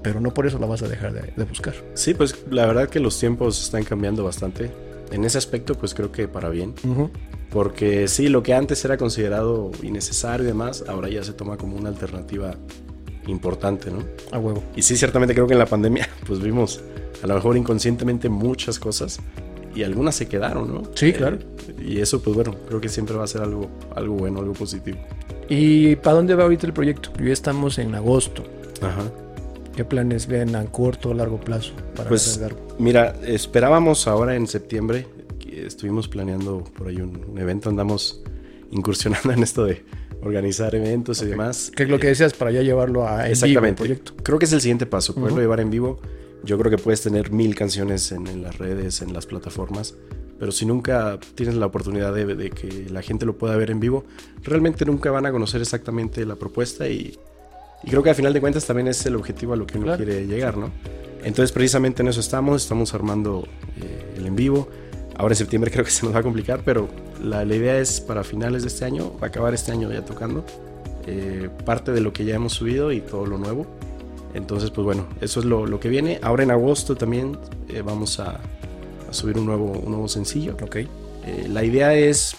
pero 0.03 0.21
no 0.21 0.33
por 0.33 0.47
eso 0.47 0.59
la 0.59 0.67
vas 0.67 0.83
a 0.83 0.89
dejar 0.89 1.13
de, 1.13 1.33
de 1.37 1.45
buscar. 1.45 1.75
Sí, 1.95 2.15
pues 2.15 2.35
la 2.51 2.65
verdad 2.67 2.89
que 2.89 3.01
los 3.01 3.19
tiempos 3.19 3.61
están 3.63 3.83
cambiando 3.85 4.23
bastante. 4.23 4.71
En 5.11 5.25
ese 5.25 5.39
aspecto, 5.39 5.75
pues 5.75 5.95
creo 5.95 6.13
que 6.13 6.29
para 6.29 6.49
bien. 6.49 6.75
Porque 7.51 8.09
sí, 8.09 8.29
lo 8.29 8.43
que 8.43 8.55
antes 8.55 8.85
era 8.85 8.97
considerado 8.97 9.71
innecesario 9.83 10.45
y 10.45 10.49
demás, 10.49 10.85
ahora 10.89 11.09
ya 11.09 11.23
se 11.23 11.33
toma 11.33 11.57
como 11.57 11.77
una 11.77 11.89
alternativa 11.89 12.55
importante, 13.27 13.91
¿no? 13.91 13.99
A 14.33 14.39
huevo. 14.39 14.63
Y 14.75 14.83
sí, 14.83 14.97
ciertamente 14.97 15.35
creo 15.35 15.47
que 15.47 15.55
en 15.55 15.59
la 15.59 15.67
pandemia, 15.67 16.09
pues 16.27 16.41
vimos 16.41 16.83
a 17.23 17.27
lo 17.27 17.35
mejor 17.35 17.57
inconscientemente 17.57 18.29
muchas 18.29 18.79
cosas 18.79 19.21
y 19.75 19.83
algunas 19.83 20.15
se 20.15 20.27
quedaron, 20.27 20.75
¿no? 20.75 20.83
Sí, 20.95 21.13
claro. 21.13 21.39
Y 21.81 22.01
eso, 22.01 22.23
pues 22.23 22.35
bueno, 22.35 22.55
creo 22.67 22.81
que 22.81 22.89
siempre 22.89 23.17
va 23.17 23.25
a 23.25 23.27
ser 23.27 23.43
algo, 23.43 23.69
algo 23.95 24.15
bueno, 24.15 24.41
algo 24.41 24.53
positivo. 24.53 24.99
¿Y 25.49 25.97
para 25.97 26.17
dónde 26.17 26.35
va 26.35 26.45
ahorita 26.45 26.67
el 26.67 26.73
proyecto? 26.73 27.11
Ya 27.23 27.33
estamos 27.33 27.79
en 27.79 27.95
agosto. 27.95 28.43
Ajá. 28.81 29.05
¿Qué 29.77 29.85
planes 29.85 30.27
ven 30.27 30.57
a 30.57 30.65
corto 30.65 31.11
o 31.11 31.15
largo 31.15 31.39
plazo 31.39 31.73
para 31.95 32.09
Pues 32.09 32.41
mira, 32.79 33.15
esperábamos 33.27 34.09
ahora 34.09 34.35
en 34.35 34.47
septiembre, 34.47 35.07
estuvimos 35.53 36.09
planeando 36.09 36.65
por 36.65 36.89
ahí 36.89 36.97
un, 36.97 37.23
un 37.29 37.39
evento, 37.39 37.69
andamos 37.69 38.23
incursionando 38.71 39.33
en 39.33 39.43
esto 39.43 39.67
de 39.67 39.85
organizar 40.23 40.75
eventos 40.75 41.21
y 41.21 41.27
demás. 41.27 41.71
¿Qué 41.77 41.83
es 41.83 41.91
lo 41.91 41.99
que 41.99 42.07
decías 42.07 42.33
para 42.33 42.51
ya 42.53 42.63
llevarlo 42.63 43.07
a 43.07 43.29
en 43.29 43.39
vivo 43.39 43.67
el 43.67 43.75
proyecto? 43.75 44.15
Creo 44.23 44.39
que 44.39 44.47
es 44.47 44.53
el 44.55 44.63
siguiente 44.63 44.87
paso, 44.87 45.15
poderlo 45.15 45.41
llevar 45.41 45.61
en 45.61 45.69
vivo. 45.69 46.01
Yo 46.43 46.59
creo 46.59 46.71
que 46.71 46.79
puedes 46.79 47.03
tener 47.03 47.31
mil 47.31 47.55
canciones 47.55 48.13
en, 48.13 48.27
en 48.29 48.43
las 48.43 48.57
redes, 48.57 49.03
en 49.03 49.13
las 49.13 49.27
plataformas, 49.27 49.95
pero 50.39 50.53
si 50.53 50.65
nunca 50.65 51.19
tienes 51.35 51.55
la 51.55 51.67
oportunidad 51.67 52.15
de, 52.15 52.25
de 52.35 52.49
que 52.49 52.87
la 52.89 53.03
gente 53.03 53.27
lo 53.27 53.37
pueda 53.37 53.57
ver 53.57 53.71
en 53.71 53.81
vivo, 53.81 54.05
realmente 54.43 54.87
nunca 54.87 55.11
van 55.11 55.27
a 55.27 55.33
conocer 55.33 55.61
exactamente 55.61 56.25
la 56.25 56.37
propuesta 56.37 56.89
y, 56.89 57.19
y 57.83 57.91
creo 57.91 58.03
que 58.03 58.11
al 58.11 58.17
final 58.17 58.33
de 58.33 58.41
cuentas 58.41 58.65
también 58.67 58.89
es 58.89 59.05
el 59.07 59.17
objetivo 59.17 59.53
a 59.53 59.57
lo 59.57 59.67
que 59.67 59.79
uno 59.79 59.87
Claro. 59.87 60.05
quiere 60.05 60.27
llegar, 60.27 60.57
¿no? 60.57 60.71
Entonces 61.25 61.53
precisamente 61.53 62.03
en 62.03 62.09
eso 62.09 62.21
estamos, 62.21 62.63
estamos 62.63 62.95
armando 62.95 63.47
eh, 63.81 64.15
el 64.17 64.27
en 64.27 64.37
vivo. 64.37 64.69
Ahora 65.17 65.33
en 65.33 65.37
septiembre 65.37 65.71
creo 65.73 65.85
que 65.85 65.91
se 65.91 66.05
nos 66.05 66.15
va 66.15 66.21
a 66.21 66.23
complicar, 66.23 66.63
pero 66.65 66.89
la, 67.23 67.45
la 67.45 67.55
idea 67.55 67.79
es 67.79 68.01
para 68.01 68.23
finales 68.25 68.63
de 68.63 68.69
este 68.69 68.85
año, 68.85 69.13
acabar 69.21 69.55
este 69.55 69.73
año 69.73 69.91
ya 69.93 70.05
tocando 70.05 70.45
eh, 71.07 71.49
parte 71.65 71.93
de 71.93 72.01
lo 72.01 72.13
que 72.13 72.25
ya 72.25 72.35
hemos 72.35 72.53
subido 72.55 72.93
y 72.93 73.01
todo 73.01 73.27
lo 73.27 73.39
nuevo. 73.39 73.67
Entonces, 74.35 74.71
pues 74.71 74.85
bueno, 74.85 75.07
eso 75.21 75.41
es 75.41 75.47
lo, 75.47 75.67
lo 75.67 75.81
que 75.81 75.89
viene. 75.89 76.19
Ahora 76.23 76.43
en 76.43 76.51
agosto 76.51 76.95
también 76.97 77.39
eh, 77.69 77.81
vamos 77.83 78.21
a, 78.21 78.41
a 79.09 79.13
subir 79.13 79.39
un 79.39 79.47
nuevo, 79.47 79.73
un 79.73 79.91
nuevo 79.93 80.09
sencillo. 80.09 80.57
Ok. 80.63 80.77
Eh, 80.77 80.89
la 81.49 81.65
idea 81.65 81.95
es, 81.95 82.37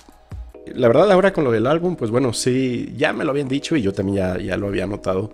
la 0.75 0.87
verdad 0.87 1.11
ahora 1.11 1.33
con 1.33 1.43
lo 1.43 1.51
del 1.51 1.67
álbum, 1.67 1.95
pues 1.95 2.11
bueno, 2.11 2.33
sí, 2.33 2.93
ya 2.97 3.13
me 3.13 3.23
lo 3.23 3.31
habían 3.31 3.47
dicho 3.47 3.75
y 3.75 3.81
yo 3.81 3.93
también 3.93 4.17
ya, 4.17 4.37
ya 4.39 4.57
lo 4.57 4.67
había 4.67 4.87
notado. 4.87 5.31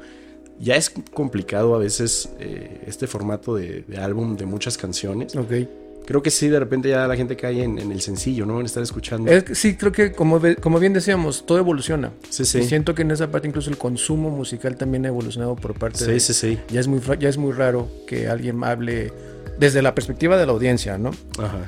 Ya 0.59 0.75
es 0.75 0.91
complicado 1.13 1.75
a 1.75 1.79
veces 1.79 2.29
eh, 2.39 2.83
este 2.87 3.07
formato 3.07 3.55
de, 3.55 3.83
de 3.87 3.97
álbum 3.97 4.37
de 4.37 4.45
muchas 4.45 4.77
canciones. 4.77 5.35
Ok. 5.35 5.51
Creo 6.05 6.21
que 6.21 6.31
sí, 6.31 6.49
de 6.49 6.59
repente 6.59 6.89
ya 6.89 7.07
la 7.07 7.15
gente 7.15 7.37
cae 7.37 7.63
en, 7.63 7.79
en 7.79 7.91
el 7.91 8.01
sencillo, 8.01 8.45
¿no? 8.45 8.59
En 8.59 8.65
estar 8.65 8.83
escuchando. 8.83 9.31
Es 9.31 9.45
sí, 9.57 9.77
creo 9.77 9.91
que 9.93 10.11
como, 10.11 10.41
como 10.61 10.77
bien 10.79 10.91
decíamos, 10.93 11.45
todo 11.45 11.57
evoluciona. 11.57 12.11
sí, 12.29 12.43
Y 12.43 12.45
sí. 12.45 12.63
siento 12.63 12.93
que 12.93 13.03
en 13.03 13.11
esa 13.11 13.31
parte 13.31 13.47
incluso 13.47 13.69
el 13.69 13.77
consumo 13.77 14.29
musical 14.29 14.75
también 14.75 15.05
ha 15.05 15.07
evolucionado 15.07 15.55
por 15.55 15.73
parte 15.75 16.05
de... 16.05 16.19
Sí, 16.19 16.33
sí, 16.33 16.55
sí. 16.55 16.59
Ya 16.69 16.81
es, 16.81 16.87
muy, 16.87 16.99
ya 17.19 17.29
es 17.29 17.37
muy 17.37 17.53
raro 17.53 17.87
que 18.05 18.27
alguien 18.27 18.61
hable 18.65 19.13
desde 19.57 19.81
la 19.81 19.95
perspectiva 19.95 20.35
de 20.37 20.45
la 20.45 20.51
audiencia, 20.51 20.97
¿no? 20.97 21.11
Ajá. 21.39 21.67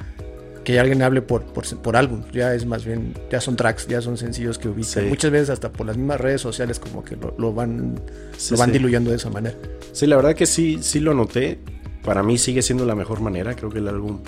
Que 0.66 0.80
alguien 0.80 1.02
hable 1.04 1.22
por, 1.22 1.44
por, 1.46 1.64
por 1.78 1.96
álbum. 1.96 2.24
Ya 2.34 2.54
es 2.54 2.66
más 2.66 2.84
bien, 2.84 3.14
ya 3.32 3.40
son 3.40 3.56
tracks, 3.56 3.88
ya 3.88 4.02
son 4.02 4.18
sencillos 4.18 4.58
que 4.58 4.68
ubican. 4.68 5.04
Sí. 5.04 5.10
Muchas 5.10 5.32
veces 5.32 5.50
hasta 5.52 5.72
por 5.72 5.86
las 5.88 5.96
mismas 5.96 6.20
redes 6.20 6.42
sociales 6.42 6.80
como 6.80 7.04
que 7.04 7.16
lo, 7.16 7.34
lo 7.38 7.54
van, 7.54 8.02
Sí, 8.36 8.54
lo 8.56 8.60
van 8.60 8.70
sí. 8.70 8.74
diluyendo 8.74 9.12
de 9.12 9.16
esa 9.18 9.30
manera. 9.30 9.56
Sí, 9.94 10.08
la 10.08 10.18
verdad 10.18 10.36
que 10.36 10.46
sí, 10.48 10.80
sí 10.82 11.00
lo 11.00 11.14
noté. 11.14 11.60
Para 12.04 12.22
mí 12.24 12.38
sigue 12.38 12.62
siendo 12.62 12.84
la 12.86 12.96
mejor 12.96 13.22
manera. 13.22 13.56
Creo 13.56 13.70
que 13.70 13.78
el 13.80 13.88
álbum 13.88 14.20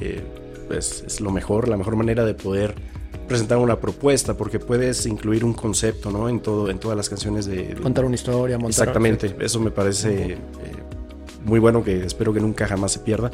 eh, 0.00 0.22
pues, 0.68 1.04
es 1.06 1.20
lo 1.20 1.30
mejor, 1.30 1.68
la 1.68 1.76
mejor 1.76 1.96
manera 1.96 2.24
de 2.24 2.34
poder 2.34 2.74
presentar 3.28 3.58
una 3.58 3.78
propuesta, 3.80 4.34
porque 4.36 4.58
puedes 4.58 5.06
incluir 5.06 5.44
un 5.44 5.52
concepto, 5.54 6.10
¿no? 6.10 6.28
En 6.28 6.40
todo, 6.40 6.70
en 6.70 6.78
todas 6.78 6.96
las 6.96 7.08
canciones 7.08 7.46
de. 7.46 7.74
de- 7.74 7.74
Contar 7.74 8.04
una 8.04 8.14
historia, 8.14 8.56
montar... 8.56 8.70
Exactamente. 8.70 9.34
Eso 9.40 9.58
me 9.60 9.70
parece 9.70 10.32
eh, 10.32 10.38
muy 11.44 11.58
bueno 11.58 11.82
que 11.82 12.04
espero 12.04 12.32
que 12.32 12.40
nunca 12.40 12.66
jamás 12.66 12.92
se 12.92 12.98
pierda. 13.00 13.30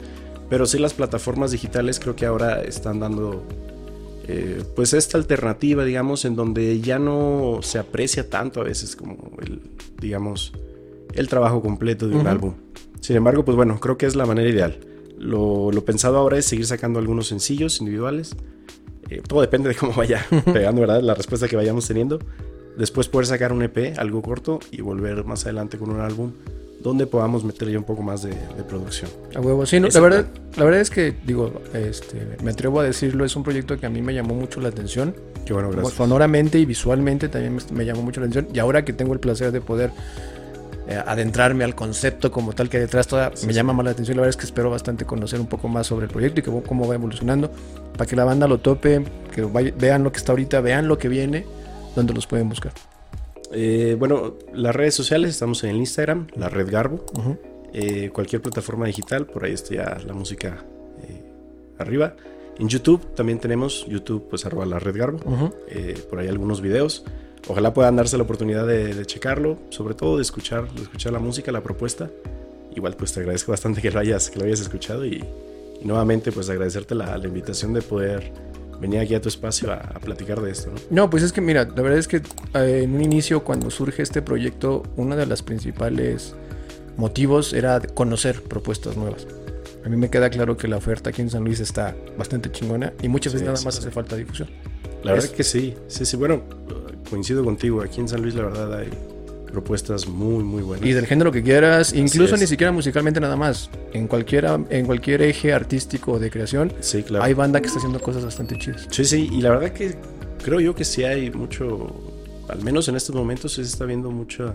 Pero 0.48 0.66
sí 0.66 0.78
las 0.78 0.94
plataformas 0.94 1.50
digitales 1.50 2.00
creo 2.00 2.16
que 2.16 2.26
ahora 2.26 2.62
están 2.62 3.00
dando 3.00 3.44
eh, 4.26 4.62
pues 4.76 4.92
esta 4.92 5.16
alternativa, 5.18 5.84
digamos, 5.84 6.24
en 6.24 6.36
donde 6.36 6.80
ya 6.80 6.98
no 6.98 7.60
se 7.62 7.78
aprecia 7.78 8.28
tanto 8.28 8.60
a 8.60 8.64
veces 8.64 8.94
como 8.94 9.32
el, 9.40 9.62
digamos, 10.00 10.52
el 11.14 11.28
trabajo 11.28 11.62
completo 11.62 12.08
de 12.08 12.16
un 12.16 12.26
álbum. 12.26 12.54
Sin 13.00 13.16
embargo, 13.16 13.44
pues 13.44 13.56
bueno, 13.56 13.80
creo 13.80 13.96
que 13.96 14.06
es 14.06 14.16
la 14.16 14.26
manera 14.26 14.48
ideal. 14.48 14.80
Lo, 15.18 15.72
lo 15.72 15.84
pensado 15.84 16.18
ahora 16.18 16.38
es 16.38 16.44
seguir 16.44 16.66
sacando 16.66 16.98
algunos 16.98 17.28
sencillos 17.28 17.80
individuales. 17.80 18.36
Eh, 19.08 19.22
todo 19.26 19.40
depende 19.40 19.70
de 19.70 19.74
cómo 19.74 19.94
vaya 19.94 20.26
pegando, 20.52 20.82
¿verdad? 20.82 21.02
La 21.02 21.14
respuesta 21.14 21.48
que 21.48 21.56
vayamos 21.56 21.86
teniendo. 21.86 22.18
Después 22.76 23.08
poder 23.08 23.26
sacar 23.26 23.52
un 23.52 23.62
EP, 23.62 23.98
algo 23.98 24.22
corto, 24.22 24.60
y 24.70 24.82
volver 24.82 25.24
más 25.24 25.44
adelante 25.44 25.78
con 25.78 25.90
un 25.90 26.00
álbum 26.00 26.32
donde 26.80 27.06
podamos 27.06 27.42
meter 27.44 27.68
ya 27.70 27.78
un 27.78 27.84
poco 27.84 28.02
más 28.02 28.22
de, 28.22 28.30
de 28.30 28.62
producción. 28.66 29.10
A 29.34 29.40
huevo, 29.40 29.66
sí, 29.66 29.80
no, 29.80 29.88
la, 29.88 30.00
verdad, 30.00 30.26
la 30.56 30.64
verdad 30.64 30.80
es 30.80 30.90
que, 30.90 31.14
digo, 31.26 31.52
este, 31.74 32.36
me 32.42 32.50
atrevo 32.52 32.80
a 32.80 32.84
decirlo, 32.84 33.24
es 33.24 33.34
un 33.36 33.42
proyecto 33.42 33.76
que 33.78 33.86
a 33.86 33.90
mí 33.90 34.00
me 34.00 34.14
llamó 34.14 34.34
mucho 34.34 34.60
la 34.60 34.68
atención. 34.68 35.14
Qué 35.44 35.52
bueno, 35.52 35.70
gracias. 35.70 35.94
Sonoramente 35.94 36.58
y 36.58 36.64
visualmente 36.66 37.28
también 37.28 37.56
me, 37.56 37.62
me 37.72 37.84
llamó 37.84 38.02
mucho 38.02 38.20
la 38.20 38.26
atención. 38.26 38.54
Y 38.54 38.58
ahora 38.60 38.84
que 38.84 38.92
tengo 38.92 39.12
el 39.12 39.18
placer 39.20 39.50
de 39.50 39.60
poder 39.60 39.90
eh, 40.88 41.02
adentrarme 41.04 41.64
al 41.64 41.74
concepto 41.74 42.30
como 42.30 42.52
tal 42.52 42.68
que 42.68 42.76
hay 42.76 42.82
detrás, 42.84 43.06
toda, 43.08 43.32
Sí, 43.34 43.46
me 43.46 43.52
sí. 43.52 43.56
llama 43.56 43.72
más 43.72 43.84
la 43.84 43.90
atención. 43.90 44.16
La 44.16 44.20
verdad 44.22 44.30
es 44.30 44.36
que 44.36 44.46
espero 44.46 44.70
bastante 44.70 45.04
conocer 45.04 45.40
un 45.40 45.46
poco 45.48 45.68
más 45.68 45.86
sobre 45.88 46.06
el 46.06 46.12
proyecto 46.12 46.40
y 46.40 46.42
que, 46.44 46.62
cómo 46.66 46.86
va 46.86 46.94
evolucionando. 46.94 47.50
Para 47.96 48.08
que 48.08 48.14
la 48.14 48.24
banda 48.24 48.46
lo 48.46 48.58
tope, 48.58 49.04
que 49.34 49.42
vaya- 49.42 49.74
vean 49.76 50.04
lo 50.04 50.12
que 50.12 50.18
está 50.18 50.32
ahorita, 50.32 50.60
vean 50.60 50.86
lo 50.86 50.96
que 50.96 51.08
viene, 51.08 51.44
donde 51.96 52.14
los 52.14 52.26
pueden 52.28 52.48
buscar. 52.48 52.72
Eh, 53.52 53.96
bueno, 53.98 54.34
las 54.52 54.74
redes 54.74 54.94
sociales, 54.94 55.30
estamos 55.30 55.64
en 55.64 55.70
el 55.70 55.76
Instagram, 55.76 56.28
la 56.34 56.48
red 56.48 56.70
Garbo. 56.70 57.04
Eh, 57.72 58.10
cualquier 58.12 58.42
plataforma 58.42 58.86
digital, 58.86 59.26
por 59.26 59.44
ahí 59.44 59.52
está 59.52 59.74
ya 59.74 59.98
la 60.06 60.12
música 60.12 60.64
eh, 61.02 61.22
arriba. 61.78 62.14
En 62.58 62.68
YouTube 62.68 63.14
también 63.14 63.38
tenemos, 63.38 63.86
YouTube 63.86 64.26
pues 64.28 64.44
arroba 64.44 64.66
la 64.66 64.78
red 64.78 64.96
Garbo. 64.96 65.52
Por 66.10 66.18
ahí 66.18 66.28
algunos 66.28 66.60
videos. 66.60 67.04
Ojalá 67.46 67.72
puedan 67.72 67.96
darse 67.96 68.16
la 68.16 68.24
oportunidad 68.24 68.66
de, 68.66 68.94
de 68.94 69.06
checarlo, 69.06 69.58
sobre 69.70 69.94
todo 69.94 70.16
de 70.16 70.22
escuchar, 70.22 70.70
de 70.72 70.82
escuchar 70.82 71.12
la 71.12 71.20
música, 71.20 71.52
la 71.52 71.62
propuesta. 71.62 72.10
Igual 72.74 72.94
pues 72.96 73.12
te 73.12 73.20
agradezco 73.20 73.52
bastante 73.52 73.80
que 73.80 73.90
lo 73.90 74.00
hayas, 74.00 74.28
que 74.28 74.38
lo 74.38 74.44
hayas 74.44 74.60
escuchado 74.60 75.06
y, 75.06 75.24
y 75.80 75.84
nuevamente 75.84 76.32
pues 76.32 76.50
agradecerte 76.50 76.94
la, 76.94 77.16
la 77.16 77.26
invitación 77.26 77.72
de 77.72 77.80
poder 77.80 78.32
venir 78.80 79.00
aquí 79.00 79.14
a 79.14 79.20
tu 79.20 79.28
espacio 79.28 79.72
a, 79.72 79.76
a 79.76 79.98
platicar 80.00 80.40
de 80.40 80.50
esto, 80.50 80.70
¿no? 80.70 80.78
No, 80.90 81.10
pues 81.10 81.22
es 81.22 81.32
que 81.32 81.40
mira, 81.40 81.64
la 81.64 81.82
verdad 81.82 81.98
es 81.98 82.06
que 82.08 82.18
eh, 82.54 82.80
en 82.84 82.94
un 82.94 83.02
inicio 83.02 83.42
cuando 83.44 83.70
surge 83.70 84.02
este 84.02 84.22
proyecto, 84.22 84.82
uno 84.96 85.16
de 85.16 85.26
los 85.26 85.42
principales 85.42 86.34
motivos 86.96 87.52
era 87.52 87.80
conocer 87.80 88.42
propuestas 88.42 88.96
nuevas. 88.96 89.26
A 89.84 89.88
mí 89.88 89.96
me 89.96 90.10
queda 90.10 90.28
claro 90.30 90.56
que 90.56 90.68
la 90.68 90.76
oferta 90.76 91.10
aquí 91.10 91.22
en 91.22 91.30
San 91.30 91.44
Luis 91.44 91.60
está 91.60 91.94
bastante 92.16 92.50
chingona 92.50 92.92
y 93.02 93.08
muchas 93.08 93.32
veces 93.32 93.46
Sí, 93.48 93.52
nada 93.52 93.64
más 93.64 93.74
sí. 93.74 93.80
hace 93.80 93.90
falta 93.90 94.16
difusión. 94.16 94.48
La 95.04 95.12
verdad 95.12 95.26
Es- 95.30 95.36
que 95.36 95.44
sí, 95.44 95.74
sí, 95.86 96.04
sí, 96.04 96.16
bueno, 96.16 96.42
coincido 97.08 97.44
contigo, 97.44 97.80
aquí 97.82 98.00
en 98.00 98.08
San 98.08 98.20
Luis 98.22 98.34
la 98.34 98.42
verdad 98.44 98.74
hay 98.80 98.88
propuestas 99.50 100.06
muy, 100.06 100.44
muy 100.44 100.62
buenas. 100.62 100.86
Y 100.86 100.92
del 100.92 101.06
género 101.06 101.32
que 101.32 101.42
quieras, 101.42 101.92
incluso 101.92 102.36
ni 102.36 102.46
siquiera 102.46 102.70
musicalmente 102.72 103.20
nada 103.20 103.36
más. 103.36 103.70
En 103.92 104.06
cualquiera, 104.06 104.58
en 104.70 104.86
cualquier 104.86 105.22
eje 105.22 105.52
artístico 105.52 106.18
de 106.18 106.30
creación, 106.30 106.72
Sí, 106.80 107.02
claro. 107.02 107.24
hay 107.24 107.34
banda 107.34 107.60
que 107.60 107.66
está 107.66 107.78
haciendo 107.78 108.00
cosas 108.00 108.24
bastante 108.24 108.56
chidas. 108.58 108.86
Sí, 108.90 109.04
sí, 109.04 109.28
y 109.32 109.40
la 109.40 109.50
verdad 109.50 109.72
que 109.72 109.96
creo 110.44 110.60
yo 110.60 110.74
que 110.74 110.84
sí 110.84 111.04
hay 111.04 111.30
mucho, 111.30 111.92
al 112.48 112.62
menos 112.62 112.88
en 112.88 112.96
estos 112.96 113.14
momentos 113.14 113.54
se 113.54 113.62
está 113.62 113.84
viendo 113.84 114.10
mucha 114.10 114.54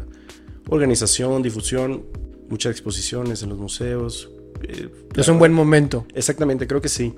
organización, 0.69 1.41
difusión, 1.43 2.03
muchas 2.49 2.71
exposiciones 2.71 3.43
en 3.43 3.49
los 3.49 3.57
museos. 3.57 4.29
eh, 4.63 4.89
Es 5.15 5.27
un 5.27 5.39
buen 5.39 5.51
momento. 5.53 6.05
Exactamente, 6.13 6.67
creo 6.67 6.81
que 6.81 6.89
sí. 6.89 7.13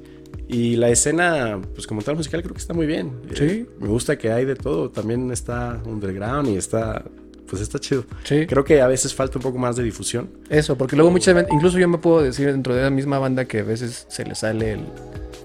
Y 0.48 0.76
la 0.76 0.90
escena, 0.90 1.60
pues 1.74 1.88
como 1.88 2.02
tal 2.02 2.16
musical, 2.16 2.42
creo 2.42 2.54
que 2.54 2.60
está 2.60 2.74
muy 2.74 2.86
bien. 2.86 3.12
Eh, 3.30 3.34
Sí. 3.36 3.66
me 3.80 3.88
gusta 3.88 4.18
que 4.18 4.32
hay 4.32 4.46
de 4.46 4.56
todo. 4.56 4.90
También 4.90 5.32
está 5.32 5.82
underground 5.86 6.50
y 6.50 6.56
está, 6.58 7.04
pues 7.50 7.62
está 7.62 7.80
chido. 7.80 8.06
Sí. 8.24 8.46
Creo 8.48 8.64
que 8.64 8.82
a 8.82 8.88
veces 8.88 9.14
falta 9.14 9.38
un 9.38 9.44
poco 9.44 9.58
más 9.58 9.76
de 9.76 9.84
difusión. 9.84 10.30
Eso, 10.50 10.78
porque 10.78 10.96
luego 10.96 11.12
muchas 11.12 11.36
veces, 11.36 11.50
incluso 11.54 11.78
yo 11.78 11.88
me 11.88 11.98
puedo 11.98 12.22
decir 12.22 12.52
dentro 12.52 12.76
de 12.76 12.82
la 12.84 12.90
misma 12.90 13.20
banda 13.20 13.46
que 13.46 13.60
a 13.60 13.64
veces 13.64 14.06
se 14.10 14.26
le 14.26 14.36
sale 14.36 14.74
el, 14.74 14.82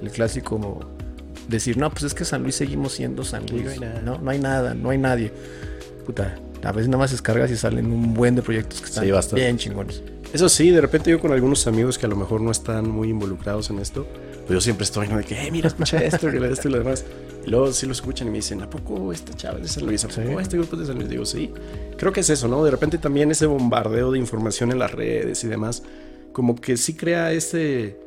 el 0.03 0.11
clásico 0.11 0.81
decir, 1.49 1.77
no, 1.77 1.91
pues 1.91 2.05
es 2.05 2.15
que 2.15 2.25
San 2.25 2.43
Luis 2.43 2.55
seguimos 2.55 2.93
siendo 2.93 3.25
San 3.25 3.45
Luis. 3.47 3.65
no 3.65 3.71
hay 3.71 3.79
nada. 3.81 4.01
No, 4.03 4.19
no 4.19 4.31
hay 4.31 4.39
nada, 4.39 4.75
no 4.75 4.91
hay 4.91 4.99
nadie. 4.99 5.33
Puta, 6.07 6.39
a 6.63 6.73
veces 6.73 6.89
nada 6.89 6.99
más 6.99 7.11
descargas 7.11 7.51
y 7.51 7.57
salen 7.57 7.87
un 7.93 8.15
buen 8.15 8.35
de 8.35 8.43
proyectos 8.43 8.81
que 8.81 8.87
están 8.87 9.05
Sí, 9.05 9.35
bien 9.35 9.59
chingones. 9.59 10.03
Eso 10.33 10.49
sí, 10.49 10.71
de 10.71 10.81
repente 10.81 11.11
yo 11.11 11.19
con 11.21 11.33
algunos 11.33 11.67
amigos 11.67 11.99
que 11.99 12.07
a 12.07 12.09
lo 12.09 12.17
mejor 12.17 12.41
no 12.41 12.51
están 12.51 12.89
muy 12.89 13.09
involucrados 13.09 13.69
en 13.71 13.81
esto, 13.81 14.07
yo 14.55 14.61
siempre 14.61 14.85
estoy, 14.85 15.09
¿no? 15.09 15.17
De 15.19 15.25
que, 15.25 15.47
eh, 15.47 15.51
mira, 15.51 15.69
escucha 15.69 15.99
esto, 16.03 16.29
y 16.31 16.43
esto 16.45 16.69
y 16.69 16.71
lo 16.73 16.79
demás. 16.79 17.05
Y 17.47 17.51
luego 17.51 17.73
sí 17.73 17.87
lo 17.87 17.93
escuchan 17.93 18.29
y 18.29 18.31
me 18.31 18.37
dicen, 18.39 18.61
¿a 18.63 18.69
poco 18.69 19.13
esta 19.13 19.35
chava 19.35 19.57
es 19.57 19.63
de 19.63 19.69
San 19.69 19.87
Luis? 19.87 20.05
¿A 20.05 20.09
poco 20.09 20.21
Sí. 20.23 20.35
este 20.41 20.57
grupo 20.59 20.75
es 20.77 20.81
de 20.81 20.87
San 20.87 20.97
Luis? 20.97 21.09
Digo, 21.09 21.25
sí. 21.25 21.53
Creo 21.97 22.13
que 22.13 22.21
es 22.21 22.31
eso, 22.31 22.49
¿no? 22.49 22.65
De 22.65 22.71
repente 22.71 22.99
también 22.99 23.31
ese 23.31 23.47
bombardeo 23.47 24.13
de 24.13 24.19
información 24.19 24.71
en 24.73 24.79
las 24.79 24.93
redes 24.93 25.43
y 25.45 25.49
demás, 25.49 25.83
como 26.33 26.55
que 26.57 26.77
sí 26.77 26.95
crea 26.95 27.33
ese 27.33 27.99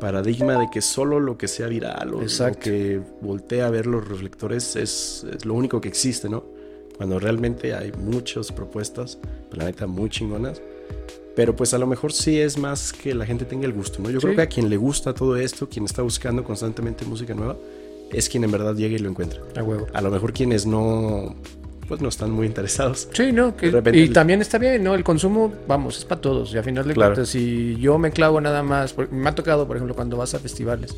paradigma 0.00 0.58
de 0.58 0.68
que 0.72 0.82
solo 0.82 1.20
lo 1.20 1.38
que 1.38 1.48
sea 1.48 1.66
viral 1.68 2.14
o 2.14 2.20
lo 2.22 2.56
que 2.60 3.00
voltea 3.20 3.66
a 3.66 3.70
ver 3.70 3.86
los 3.86 4.06
reflectores 4.06 4.76
es, 4.76 5.24
es 5.32 5.44
lo 5.44 5.54
único 5.54 5.80
que 5.80 5.88
existe, 5.88 6.28
¿no? 6.28 6.44
Cuando 6.96 7.18
realmente 7.18 7.74
hay 7.74 7.92
muchas 7.92 8.52
propuestas, 8.52 9.18
la 9.52 9.64
neta, 9.64 9.86
muy 9.86 10.10
chingonas. 10.10 10.60
Pero 11.36 11.56
pues 11.56 11.74
a 11.74 11.78
lo 11.78 11.86
mejor 11.86 12.12
sí 12.12 12.38
es 12.38 12.58
más 12.58 12.92
que 12.92 13.14
la 13.14 13.26
gente 13.26 13.44
tenga 13.44 13.66
el 13.66 13.72
gusto, 13.72 14.00
¿no? 14.00 14.08
Yo 14.10 14.20
Sí. 14.20 14.26
creo 14.26 14.36
que 14.36 14.42
a 14.42 14.46
quien 14.46 14.68
le 14.70 14.76
gusta 14.76 15.14
todo 15.14 15.36
esto, 15.36 15.68
quien 15.68 15.84
está 15.84 16.02
buscando 16.02 16.44
constantemente 16.44 17.04
música 17.04 17.34
nueva, 17.34 17.56
es 18.12 18.28
quien 18.28 18.44
en 18.44 18.52
verdad 18.52 18.74
llega 18.76 18.94
y 18.94 18.98
lo 19.00 19.08
encuentra. 19.10 19.40
A 19.56 19.62
huevo. 19.62 19.86
A 19.92 20.00
lo 20.00 20.10
mejor 20.12 20.32
quienes 20.32 20.64
no, 20.64 21.34
pues 21.88 22.00
no 22.00 22.08
están 22.08 22.30
muy 22.30 22.46
interesados. 22.46 23.08
Sí, 23.12 23.32
no, 23.32 23.56
que- 23.56 23.66
y 23.92 23.98
el- 24.02 24.12
también 24.12 24.40
está 24.42 24.58
bien, 24.58 24.84
¿no? 24.84 24.94
El 24.94 25.02
consumo, 25.02 25.52
vamos, 25.66 25.98
es 25.98 26.04
para 26.04 26.20
todos. 26.20 26.54
Y 26.54 26.58
a 26.58 26.62
final 26.62 26.86
de 26.86 26.94
Claro. 26.94 27.14
cuentas, 27.14 27.30
si 27.30 27.76
yo 27.80 27.98
me 27.98 28.12
clavo 28.12 28.40
nada 28.40 28.62
más, 28.62 28.92
porque 28.92 29.12
me 29.12 29.28
ha 29.28 29.34
tocado, 29.34 29.66
por 29.66 29.76
ejemplo, 29.76 29.96
cuando 29.96 30.16
vas 30.16 30.34
a 30.34 30.38
festivales, 30.38 30.94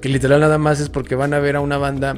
que 0.00 0.08
literal 0.08 0.38
nada 0.40 0.58
más 0.58 0.78
es 0.78 0.88
porque 0.88 1.16
van 1.16 1.34
a 1.34 1.40
ver 1.40 1.56
a 1.56 1.60
una 1.60 1.78
banda 1.78 2.16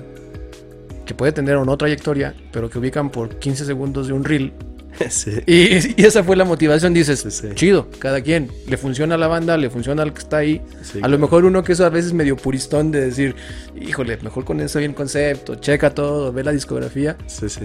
que 1.07 1.14
puede 1.14 1.33
tener 1.33 1.57
o 1.57 1.64
no 1.64 1.75
trayectoria, 1.79 2.35
pero 2.53 2.68
que 2.68 2.79
ubican 2.79 3.09
por 3.11 3.38
15 3.38 3.64
segundos 3.64 4.09
de 4.09 4.12
un 4.12 4.25
reel. 4.25 4.53
sí. 5.11 5.32
Y, 5.46 6.00
y 6.00 6.04
esa 6.04 6.24
fue 6.24 6.37
la 6.37 6.44
motivación, 6.44 6.94
dices, 6.94 7.20
Sí, 7.20 7.30
sí. 7.30 7.48
chido, 7.54 7.88
cada 7.98 8.20
quien. 8.20 8.50
Le 8.66 8.76
funciona 8.76 9.14
a 9.14 9.18
la 9.18 9.26
banda, 9.28 9.56
le 9.56 9.70
funciona 9.70 10.02
al 10.02 10.12
que 10.12 10.18
está 10.20 10.38
ahí. 10.38 10.61
A 10.61 10.92
claro. 10.92 11.08
lo 11.08 11.18
mejor 11.18 11.44
uno 11.44 11.62
que 11.62 11.72
es 11.72 11.80
a 11.80 11.88
veces 11.88 12.12
medio 12.12 12.37
puristón 12.37 12.90
de 12.90 13.00
decir, 13.00 13.34
híjole, 13.80 14.16
mejor 14.18 14.44
con 14.44 14.61
eso 14.61 14.78
bien 14.78 14.94
concepto, 14.94 15.54
checa 15.56 15.94
todo, 15.94 16.32
ve 16.32 16.44
la 16.44 16.52
discografía. 16.52 17.16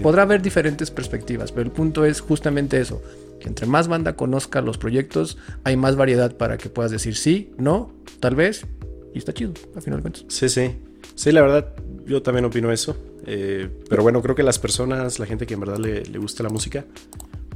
Podrá 0.02 0.22
haber 0.22 0.42
diferentes 0.42 0.90
perspectivas, 0.90 1.52
pero 1.52 1.62
el 1.66 1.70
punto 1.72 2.04
es 2.04 2.20
justamente 2.20 2.80
eso, 2.80 3.02
que 3.40 3.48
entre 3.48 3.66
más 3.66 3.88
banda 3.88 4.14
conozca 4.16 4.60
los 4.60 4.78
proyectos, 4.78 5.38
hay 5.64 5.76
más 5.76 5.96
variedad 5.96 6.36
para 6.36 6.56
que 6.58 6.68
puedas 6.68 6.90
decir 6.90 7.16
sí, 7.16 7.52
no, 7.58 7.92
tal 8.20 8.34
vez, 8.34 8.66
y 9.14 9.18
está 9.18 9.32
chido, 9.32 9.52
al 9.74 9.82
final 9.82 9.98
de 9.98 10.02
cuentas. 10.02 10.24
Sí, 10.28 10.48
sí. 10.48 10.76
Sí, 11.14 11.30
la 11.30 11.42
verdad, 11.42 11.68
yo 12.06 12.22
también 12.22 12.44
opino 12.44 12.70
eso. 12.72 12.96
Eh, 13.26 13.68
pero 13.88 14.02
bueno, 14.02 14.20
creo 14.22 14.34
que 14.34 14.42
las 14.42 14.58
personas, 14.58 15.18
la 15.18 15.26
gente 15.26 15.46
que 15.46 15.54
en 15.54 15.60
verdad 15.60 15.78
le, 15.78 16.02
le 16.04 16.18
gusta 16.18 16.42
la 16.42 16.48
música, 16.50 16.84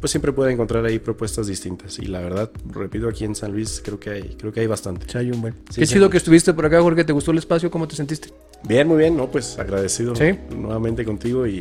pues 0.01 0.11
siempre 0.13 0.33
puede 0.33 0.53
encontrar 0.53 0.85
ahí 0.85 0.99
propuestas 0.99 1.47
distintas. 1.49 1.99
Y 1.99 2.07
la 2.07 2.21
verdad, 2.21 2.51
repito, 2.73 3.09
aquí 3.09 3.25
en 3.25 3.35
San 3.35 3.53
Luis 3.53 3.83
creo 3.85 3.99
que 3.99 4.11
hay, 4.11 4.23
creo 4.39 4.53
que 4.53 4.61
hay 4.61 4.67
bastante. 4.67 5.09
Sea, 5.11 5.21
hay 5.21 5.31
un 5.31 5.41
buen. 5.41 5.55
Sí, 5.71 5.81
Qué 5.81 5.87
sí. 5.87 5.95
chido 5.95 6.09
que 6.09 6.17
estuviste 6.19 6.53
por 6.55 6.65
acá, 6.67 6.81
Jorge, 6.81 7.05
¿te 7.05 7.13
gustó 7.13 7.33
el 7.33 7.39
espacio? 7.39 7.71
¿Cómo 7.71 7.87
te 7.89 7.97
sentiste? 7.97 8.31
Bien, 8.65 8.87
muy 8.89 8.99
bien, 8.99 9.17
¿no? 9.17 9.31
Pues 9.31 9.59
agradecido 9.59 10.15
Sí. 10.17 10.35
nuevamente 10.57 11.05
contigo 11.05 11.47
y 11.47 11.61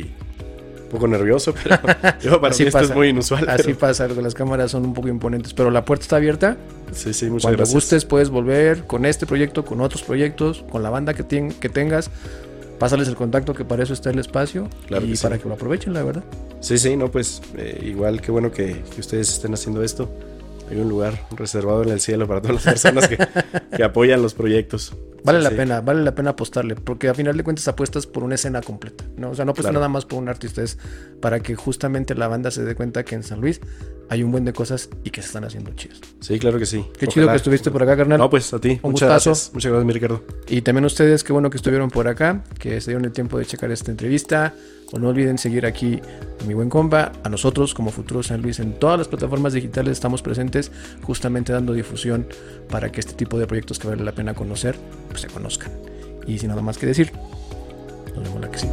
un 0.84 0.88
poco 0.90 1.06
nervioso, 1.06 1.52
pero 1.62 1.76
yo, 2.22 2.40
para 2.40 2.52
Así 2.52 2.62
mí 2.62 2.68
esto 2.68 2.78
pasa. 2.78 2.92
es 2.92 2.96
muy 2.96 3.08
inusual. 3.08 3.48
Así 3.48 3.62
pero- 3.66 3.78
pasa, 3.78 4.08
las 4.08 4.34
cámaras 4.34 4.70
son 4.70 4.86
un 4.86 4.94
poco 4.94 5.08
imponentes, 5.08 5.52
pero 5.52 5.70
la 5.70 5.84
puerta 5.84 6.04
está 6.04 6.16
abierta. 6.16 6.56
Sí, 6.92 7.12
sí, 7.12 7.26
muchas 7.26 7.42
Cuando 7.42 7.58
gracias. 7.58 7.74
gustes 7.74 8.04
puedes 8.04 8.30
volver 8.30 8.84
con 8.86 9.04
este 9.04 9.26
proyecto, 9.26 9.64
con 9.64 9.80
otros 9.80 10.02
proyectos, 10.02 10.64
con 10.70 10.82
la 10.82 10.90
banda 10.90 11.12
que, 11.12 11.24
tien- 11.24 11.52
que 11.58 11.68
tengas. 11.68 12.10
Pásales 12.78 13.08
el 13.08 13.16
contacto 13.16 13.54
que 13.54 13.64
para 13.64 13.82
eso 13.82 13.92
está 13.92 14.10
el 14.10 14.18
espacio 14.18 14.68
Claro 14.86 15.04
y 15.06 15.10
que 15.10 15.16
sí. 15.16 15.22
para 15.22 15.38
que 15.38 15.48
lo 15.48 15.54
aprovechen, 15.54 15.92
la 15.92 16.02
verdad. 16.04 16.22
Sí, 16.60 16.78
sí, 16.78 16.96
no, 16.96 17.10
pues 17.10 17.42
eh, 17.56 17.80
igual 17.84 18.20
qué 18.20 18.30
bueno 18.30 18.50
que, 18.52 18.82
que 18.94 19.00
ustedes 19.00 19.28
estén 19.30 19.52
haciendo 19.54 19.82
esto. 19.82 20.08
Hay 20.70 20.78
un 20.78 20.88
lugar 20.88 21.26
reservado 21.36 21.82
en 21.82 21.88
el 21.90 22.00
cielo 22.00 22.26
para 22.28 22.40
todas 22.42 22.56
las 22.56 22.64
personas 22.64 23.08
que, 23.08 23.18
que 23.76 23.82
apoyan 23.84 24.20
los 24.22 24.34
proyectos. 24.34 24.94
Vale 25.24 25.40
la 25.42 25.50
pena, 25.50 25.80
vale 25.80 26.02
la 26.04 26.14
pena 26.14 26.30
apostarle, 26.30 26.76
porque 26.76 27.08
a 27.08 27.14
final 27.14 27.36
de 27.36 27.42
cuentas 27.42 27.66
apuestas 27.68 28.06
por 28.06 28.22
una 28.22 28.36
escena 28.36 28.60
completa, 28.62 29.04
¿no? 29.16 29.30
O 29.30 29.34
sea, 29.34 29.44
no 29.44 29.50
apuestas 29.50 29.70
Claro. 29.72 29.80
nada 29.80 29.88
más 29.88 30.04
por 30.04 30.20
un 30.22 30.28
artista, 30.28 30.62
es 30.62 30.78
para 31.20 31.40
que 31.40 31.54
justamente 31.56 32.14
la 32.14 32.28
banda 32.28 32.50
se 32.50 32.64
dé 32.64 32.74
cuenta 32.76 33.04
que 33.04 33.16
en 33.16 33.22
San 33.24 33.40
Luis 33.40 33.60
hay 34.08 34.22
un 34.22 34.30
buen 34.30 34.44
de 34.44 34.52
cosas 34.52 34.88
y 35.04 35.10
que 35.10 35.20
se 35.20 35.26
están 35.26 35.44
haciendo 35.44 35.72
chidas. 35.74 35.98
Sí, 36.20 36.38
claro 36.38 36.58
que 36.58 36.66
sí. 36.66 36.84
Qué 36.98 37.08
chido 37.08 37.28
que 37.28 37.36
estuviste 37.36 37.70
por 37.70 37.82
acá, 37.82 37.96
carnal. 37.96 38.18
No, 38.18 38.30
pues 38.30 38.54
a 38.54 38.60
ti. 38.60 38.78
Un 38.82 38.92
Muchas 38.92 39.08
gustazo. 39.08 39.30
gracias. 39.30 39.50
Muchas 39.54 39.72
gracias, 39.72 39.86
mi 39.86 39.92
Ricardo. 39.92 40.24
Y 40.48 40.62
también 40.62 40.84
ustedes, 40.84 41.24
qué 41.24 41.32
bueno 41.32 41.50
que 41.50 41.56
estuvieron 41.56 41.90
por 41.90 42.06
acá, 42.08 42.44
que 42.58 42.80
se 42.80 42.92
dieron 42.92 43.04
el 43.04 43.12
tiempo 43.12 43.38
de 43.38 43.44
checar 43.44 43.70
esta 43.72 43.90
entrevista. 43.90 44.54
O 44.92 44.98
no 44.98 45.08
olviden 45.08 45.36
seguir 45.36 45.66
aquí 45.66 46.00
a 46.40 46.44
mi 46.44 46.54
buen 46.54 46.70
compa, 46.70 47.12
a 47.22 47.28
nosotros 47.28 47.74
como 47.74 47.90
Futuro 47.90 48.22
San 48.22 48.40
Luis 48.40 48.58
en 48.58 48.72
todas 48.72 48.98
las 48.98 49.08
plataformas 49.08 49.52
digitales 49.52 49.92
estamos 49.92 50.22
presentes, 50.22 50.72
justamente 51.02 51.52
dando 51.52 51.74
difusión 51.74 52.26
para 52.70 52.90
que 52.90 53.00
este 53.00 53.12
tipo 53.12 53.38
de 53.38 53.46
proyectos 53.46 53.78
que 53.78 53.88
vale 53.88 54.02
la 54.02 54.12
pena 54.12 54.34
conocer, 54.34 54.76
pues 55.08 55.20
se 55.20 55.28
conozcan. 55.28 55.72
Y 56.26 56.38
sin 56.38 56.48
nada 56.48 56.62
más 56.62 56.78
que 56.78 56.86
decir, 56.86 57.12
nos 58.14 58.24
vemos 58.24 58.40
la 58.40 58.50
que 58.50 58.58
sí. 58.58 58.68